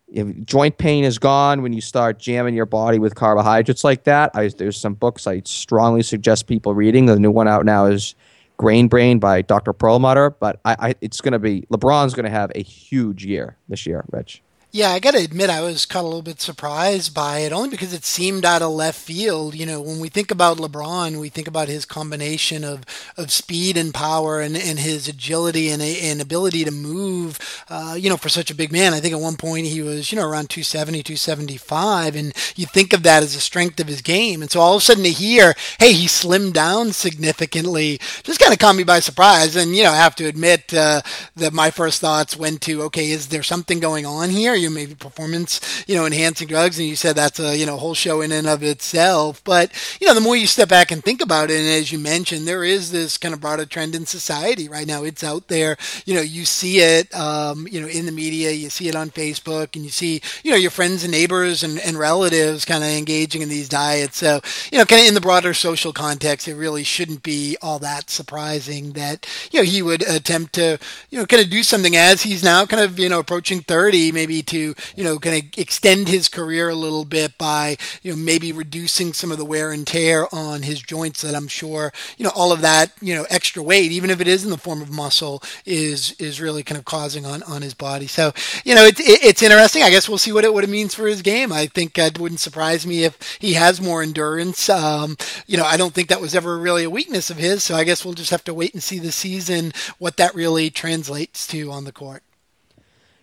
[0.06, 4.30] If joint pain is gone when you start jamming your body with carbohydrates like that.
[4.34, 7.06] I, there's some books I strongly suggest people reading.
[7.06, 8.14] The new one out now is
[8.58, 9.72] Grain Brain by Dr.
[9.72, 10.30] Perlmutter.
[10.30, 13.86] But I, I it's going to be LeBron's going to have a huge year this
[13.86, 14.40] year, Rich.
[14.70, 17.70] Yeah, I got to admit, I was caught a little bit surprised by it, only
[17.70, 19.54] because it seemed out of left field.
[19.54, 22.84] You know, when we think about LeBron, we think about his combination of,
[23.16, 27.38] of speed and power and, and his agility and, and ability to move,
[27.70, 28.92] uh, you know, for such a big man.
[28.92, 32.92] I think at one point he was, you know, around 270, 275, and you think
[32.92, 34.42] of that as a strength of his game.
[34.42, 38.52] And so all of a sudden to hear, hey, he slimmed down significantly, just kind
[38.52, 39.56] of caught me by surprise.
[39.56, 41.00] And, you know, I have to admit uh,
[41.36, 44.57] that my first thoughts went to, okay, is there something going on here?
[44.58, 47.94] You maybe performance, you know, enhancing drugs, and you said that's a you know whole
[47.94, 49.42] show in and of itself.
[49.44, 51.98] But you know, the more you step back and think about it, and as you
[51.98, 55.04] mentioned, there is this kind of broader trend in society right now.
[55.04, 55.76] It's out there.
[56.04, 59.10] You know, you see it, um, you know, in the media, you see it on
[59.10, 62.90] Facebook, and you see you know your friends and neighbors and, and relatives kind of
[62.90, 64.18] engaging in these diets.
[64.18, 64.40] So
[64.72, 68.10] you know, kind of in the broader social context, it really shouldn't be all that
[68.10, 70.78] surprising that you know he would attempt to
[71.10, 74.12] you know kind of do something as he's now kind of you know approaching 30
[74.12, 78.18] maybe to, you know, kind of extend his career a little bit by, you know,
[78.18, 82.24] maybe reducing some of the wear and tear on his joints that I'm sure, you
[82.24, 84.82] know, all of that, you know, extra weight, even if it is in the form
[84.82, 88.06] of muscle, is is really kind of causing on, on his body.
[88.06, 88.32] So,
[88.64, 89.82] you know, it, it, it's interesting.
[89.82, 91.52] I guess we'll see what it, what it means for his game.
[91.52, 94.68] I think it wouldn't surprise me if he has more endurance.
[94.68, 97.62] Um, you know, I don't think that was ever really a weakness of his.
[97.62, 100.70] So I guess we'll just have to wait and see the season what that really
[100.70, 102.22] translates to on the court.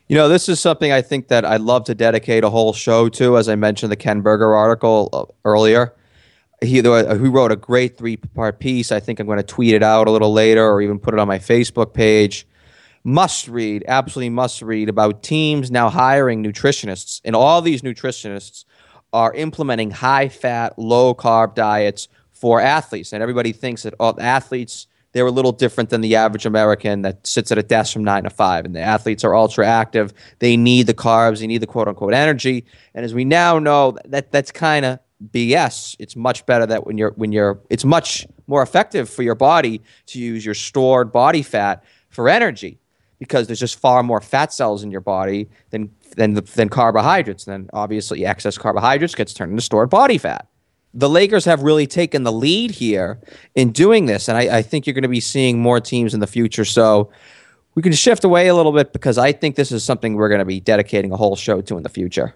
[0.07, 3.09] You know, this is something I think that I'd love to dedicate a whole show
[3.09, 3.37] to.
[3.37, 5.95] As I mentioned, the Ken Berger article uh, earlier.
[6.61, 8.91] He, who wrote a great three part piece.
[8.91, 11.19] I think I'm going to tweet it out a little later or even put it
[11.19, 12.47] on my Facebook page.
[13.03, 17.19] Must read, absolutely must read about teams now hiring nutritionists.
[17.25, 18.65] And all these nutritionists
[19.11, 23.11] are implementing high fat, low carb diets for athletes.
[23.11, 27.25] And everybody thinks that all athletes they're a little different than the average American that
[27.25, 28.65] sits at a desk from nine to five.
[28.65, 30.13] And the athletes are ultra active.
[30.39, 32.65] They need the carbs, they need the quote unquote energy.
[32.93, 34.99] And as we now know, that that's kind of
[35.31, 35.95] BS.
[35.99, 39.81] It's much better that when you're when you're it's much more effective for your body
[40.07, 42.77] to use your stored body fat for energy
[43.17, 47.47] because there's just far more fat cells in your body than than the, than carbohydrates.
[47.47, 50.49] And then obviously excess carbohydrates gets turned into stored body fat.
[50.97, 53.19] The Lakers have really taken the lead here
[53.53, 56.21] in doing this, and I, I think you're going to be seeing more teams in
[56.21, 56.63] the future.
[56.63, 57.11] So
[57.75, 60.39] we can shift away a little bit because I think this is something we're going
[60.39, 62.33] to be dedicating a whole show to in the future.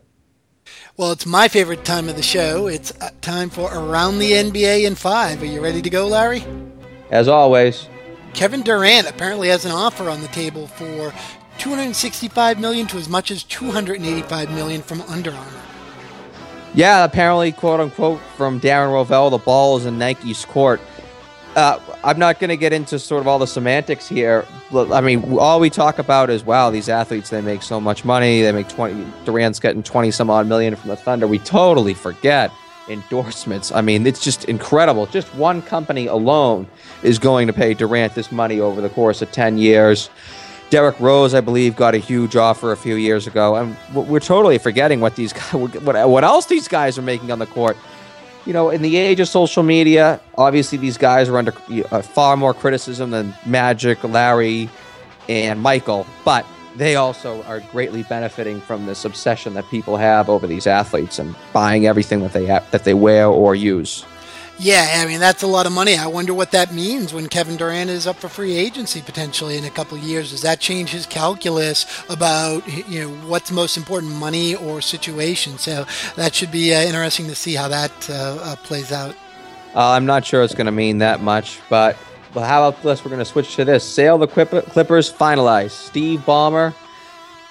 [0.97, 2.67] Well, it's my favorite time of the show.
[2.67, 5.41] It's uh, time for Around the NBA in five.
[5.41, 6.43] Are you ready to go, Larry?
[7.09, 7.87] As always.
[8.33, 11.13] Kevin Durant apparently has an offer on the table for
[11.57, 15.61] 265 million to as much as 285 million from Under Armour.
[16.73, 20.79] Yeah, apparently, quote unquote, from Darren Rovell, the ball is in Nike's court.
[21.55, 24.45] Uh, I'm not going to get into sort of all the semantics here.
[24.71, 28.43] I mean, all we talk about is wow, these athletes they make so much money.
[28.43, 29.05] They make 20.
[29.25, 31.27] Durant's getting 20 some odd million from the Thunder.
[31.27, 32.51] We totally forget
[32.87, 33.71] endorsements.
[33.71, 35.05] I mean, it's just incredible.
[35.07, 36.67] Just one company alone
[37.03, 40.09] is going to pay Durant this money over the course of 10 years.
[40.69, 44.57] Derrick Rose, I believe, got a huge offer a few years ago, and we're totally
[44.59, 47.77] forgetting what these guys, what, what else these guys are making on the court.
[48.45, 51.53] You know, in the age of social media, obviously these guys are under
[51.91, 54.69] uh, far more criticism than Magic, Larry,
[55.27, 56.45] and Michael, but
[56.75, 61.35] they also are greatly benefiting from this obsession that people have over these athletes and
[61.51, 64.05] buying everything that they have, that they wear or use.
[64.61, 65.95] Yeah, I mean that's a lot of money.
[65.95, 69.63] I wonder what that means when Kevin Durant is up for free agency potentially in
[69.63, 70.31] a couple years.
[70.31, 75.57] Does that change his calculus about you know what's most important, money or situation?
[75.57, 75.85] So
[76.17, 79.15] that should be uh, interesting to see how that uh, uh, plays out.
[79.73, 81.95] Uh, I'm not sure it's going to mean that much, but
[82.33, 83.05] well, how about this?
[83.05, 83.85] We're going to switch to this.
[83.85, 85.71] Sale the Clippers finalized.
[85.71, 86.73] Steve Ballmer,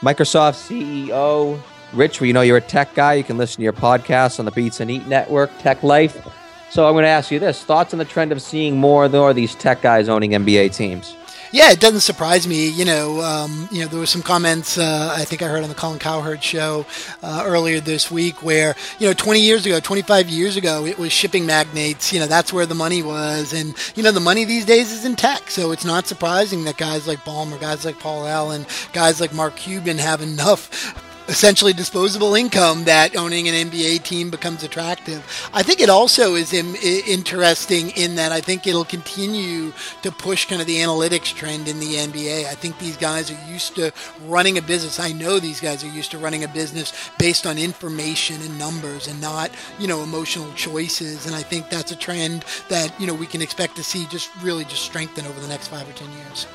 [0.02, 1.58] Microsoft CEO.
[1.94, 3.14] Rich, we know you're a tech guy.
[3.14, 6.22] You can listen to your podcast on the Beats and Eat Network, Tech Life.
[6.70, 9.12] So I'm going to ask you this: thoughts on the trend of seeing more and
[9.12, 11.16] more of these tech guys owning NBA teams?
[11.50, 12.68] Yeah, it doesn't surprise me.
[12.68, 15.70] You know, um, you know, there were some comments uh, I think I heard on
[15.70, 16.84] the Colin Cowherd show
[17.22, 21.10] uh, earlier this week where you know, 20 years ago, 25 years ago, it was
[21.10, 22.12] shipping magnates.
[22.12, 25.06] You know, that's where the money was, and you know, the money these days is
[25.06, 25.50] in tech.
[25.50, 29.56] So it's not surprising that guys like Ballmer, guys like Paul Allen, guys like Mark
[29.56, 35.22] Cuban have enough essentially disposable income that owning an NBA team becomes attractive.
[35.52, 39.72] I think it also is in, interesting in that I think it'll continue
[40.02, 42.46] to push kind of the analytics trend in the NBA.
[42.46, 43.92] I think these guys are used to
[44.24, 44.98] running a business.
[44.98, 49.06] I know these guys are used to running a business based on information and numbers
[49.06, 51.26] and not, you know, emotional choices.
[51.26, 54.30] And I think that's a trend that, you know, we can expect to see just
[54.42, 56.46] really just strengthen over the next five or 10 years.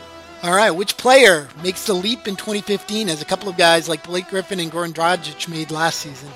[0.44, 4.04] All right, which player makes the leap in 2015 as a couple of guys like
[4.04, 6.30] Blake Griffin and Goran Dragic made last season?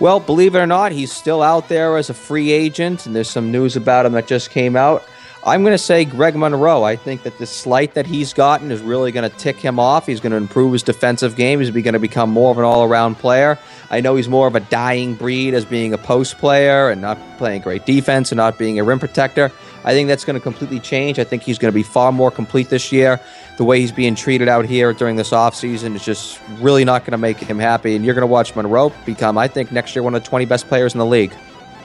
[0.00, 3.30] Well, believe it or not, he's still out there as a free agent, and there's
[3.30, 5.04] some news about him that just came out.
[5.44, 6.82] I'm going to say Greg Monroe.
[6.82, 10.06] I think that the slight that he's gotten is really going to tick him off.
[10.06, 11.60] He's going to improve his defensive game.
[11.60, 13.56] He's going to become more of an all around player.
[13.90, 17.18] I know he's more of a dying breed as being a post player and not
[17.38, 19.52] playing great defense and not being a rim protector.
[19.84, 21.18] I think that's going to completely change.
[21.18, 23.20] I think he's going to be far more complete this year.
[23.56, 27.12] The way he's being treated out here during this offseason is just really not going
[27.12, 27.96] to make him happy.
[27.96, 30.44] And you're going to watch Monroe become, I think, next year one of the 20
[30.46, 31.34] best players in the league.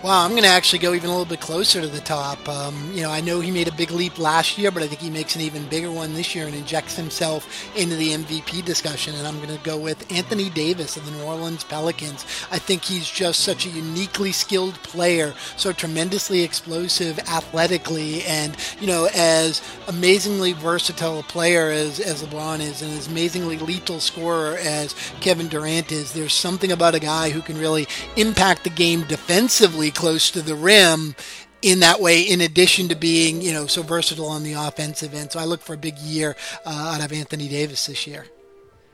[0.07, 2.47] Wow, I'm going to actually go even a little bit closer to the top.
[2.47, 5.01] Um, you know, I know he made a big leap last year, but I think
[5.01, 7.45] he makes an even bigger one this year and injects himself
[7.75, 9.15] into the MVP discussion.
[9.15, 12.23] And I'm going to go with Anthony Davis of the New Orleans Pelicans.
[12.49, 18.87] I think he's just such a uniquely skilled player, so tremendously explosive athletically, and you
[18.87, 24.55] know, as amazingly versatile a player as, as LeBron is, and as amazingly lethal scorer
[24.59, 26.13] as Kevin Durant is.
[26.13, 30.55] There's something about a guy who can really impact the game defensively close to the
[30.55, 31.15] rim
[31.61, 35.31] in that way, in addition to being, you know, so versatile on the offensive end.
[35.31, 36.35] So I look for a big year
[36.65, 38.27] uh, out of Anthony Davis this year.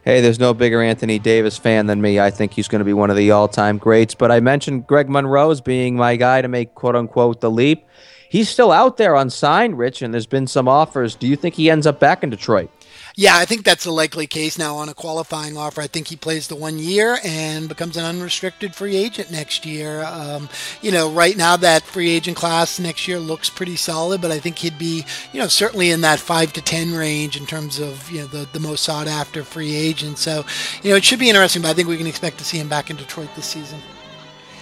[0.05, 2.19] Hey, there's no bigger Anthony Davis fan than me.
[2.19, 4.15] I think he's going to be one of the all time greats.
[4.15, 7.85] But I mentioned Greg Monroe as being my guy to make quote unquote the leap.
[8.29, 11.15] He's still out there unsigned, Rich, and there's been some offers.
[11.15, 12.71] Do you think he ends up back in Detroit?
[13.15, 15.81] Yeah, I think that's a likely case now on a qualifying offer.
[15.81, 20.03] I think he plays the one year and becomes an unrestricted free agent next year.
[20.03, 20.49] Um,
[20.81, 24.39] you know, right now that free agent class next year looks pretty solid, but I
[24.39, 28.09] think he'd be, you know, certainly in that five to ten range in terms of
[28.09, 30.17] you know the the most sought after free agent.
[30.17, 30.43] So,
[30.81, 31.61] you know, it should be interesting.
[31.61, 33.79] But I think we can expect to see him back in Detroit this season.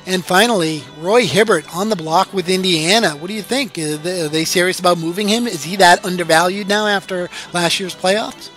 [0.05, 3.11] And finally, Roy Hibbert on the block with Indiana.
[3.11, 3.77] What do you think?
[3.77, 5.45] Are they serious about moving him?
[5.45, 8.49] Is he that undervalued now after last year's playoffs?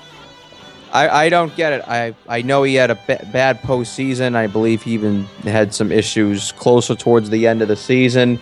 [0.91, 1.85] I, I don't get it.
[1.89, 4.37] I, I know he had a b- bad postseason.
[4.37, 8.39] I believe he even had some issues closer towards the end of the season.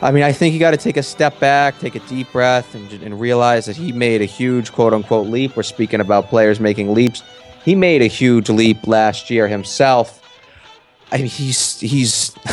[0.00, 2.74] I mean, I think you got to take a step back, take a deep breath,
[2.74, 5.56] and, and realize that he made a huge quote unquote leap.
[5.56, 7.22] We're speaking about players making leaps.
[7.64, 10.19] He made a huge leap last year himself.
[11.12, 12.34] I mean, he's he's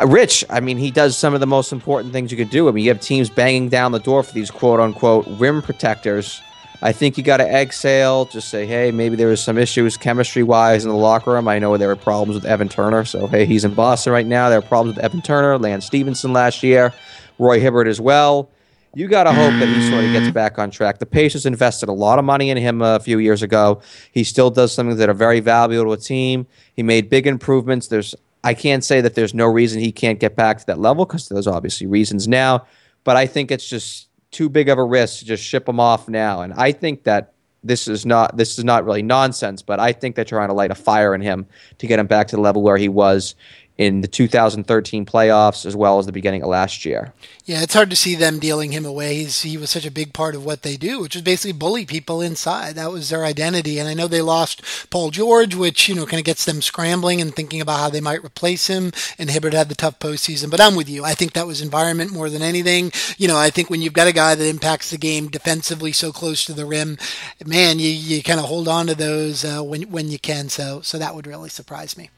[0.00, 0.44] uh, rich.
[0.50, 2.68] I mean, he does some of the most important things you could do.
[2.68, 6.40] I mean, you have teams banging down the door for these quote unquote rim protectors.
[6.82, 10.42] I think you got to exhale, just say, hey, maybe there was some issues chemistry
[10.42, 11.48] wise in the locker room.
[11.48, 13.04] I know there were problems with Evan Turner.
[13.06, 14.50] So, hey, he's in Boston right now.
[14.50, 16.92] There are problems with Evan Turner, Lance Stephenson last year,
[17.38, 18.50] Roy Hibbert as well.
[18.96, 21.00] You got to hope that he sort of gets back on track.
[21.00, 23.82] The Pacers invested a lot of money in him a few years ago.
[24.10, 26.46] He still does something that are very valuable to a team.
[26.74, 27.88] He made big improvements.
[27.88, 31.04] There's I can't say that there's no reason he can't get back to that level
[31.04, 32.64] because there's obviously reasons now,
[33.04, 36.08] but I think it's just too big of a risk to just ship him off
[36.08, 36.40] now.
[36.40, 40.16] And I think that this is not this is not really nonsense, but I think
[40.16, 41.44] they're trying to light a fire in him
[41.78, 43.34] to get him back to the level where he was
[43.78, 47.12] in the 2013 playoffs as well as the beginning of last year.
[47.44, 49.16] Yeah, it's hard to see them dealing him away.
[49.16, 51.84] He's, he was such a big part of what they do, which is basically bully
[51.84, 52.74] people inside.
[52.74, 53.78] That was their identity.
[53.78, 57.20] And I know they lost Paul George, which, you know, kind of gets them scrambling
[57.20, 58.92] and thinking about how they might replace him.
[59.18, 60.50] And Hibbert had the tough postseason.
[60.50, 61.04] But I'm with you.
[61.04, 62.92] I think that was environment more than anything.
[63.18, 66.12] You know, I think when you've got a guy that impacts the game defensively so
[66.12, 66.96] close to the rim,
[67.44, 70.48] man, you, you kind of hold on to those uh, when, when you can.
[70.48, 72.08] So, so that would really surprise me.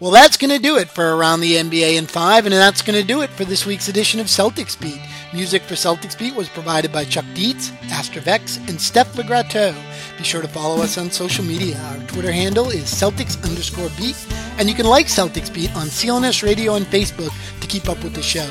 [0.00, 2.98] Well, that's going to do it for Around the NBA in 5, and that's going
[2.98, 4.98] to do it for this week's edition of Celtics Beat.
[5.34, 9.74] Music for Celtics Beat was provided by Chuck Dietz, Astrovex, and Steph Legrateau.
[10.16, 11.78] Be sure to follow us on social media.
[11.78, 14.16] Our Twitter handle is Celtics underscore beat,
[14.58, 18.14] and you can like Celtics Beat on CLNS Radio and Facebook to keep up with
[18.14, 18.50] the show.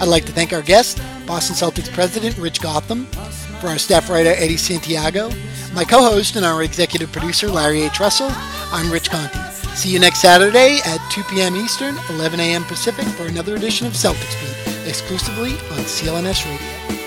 [0.00, 3.04] I'd like to thank our guest, Boston Celtics President Rich Gotham,
[3.60, 5.30] for our staff writer Eddie Santiago,
[5.74, 8.00] my co-host and our executive producer Larry H.
[8.00, 8.30] Russell.
[8.72, 9.55] I'm Rich Conti.
[9.76, 11.54] See you next Saturday at 2 p.m.
[11.54, 12.64] Eastern, 11 a.m.
[12.64, 17.05] Pacific for another edition of Celtics Beat, exclusively on CLNS Radio.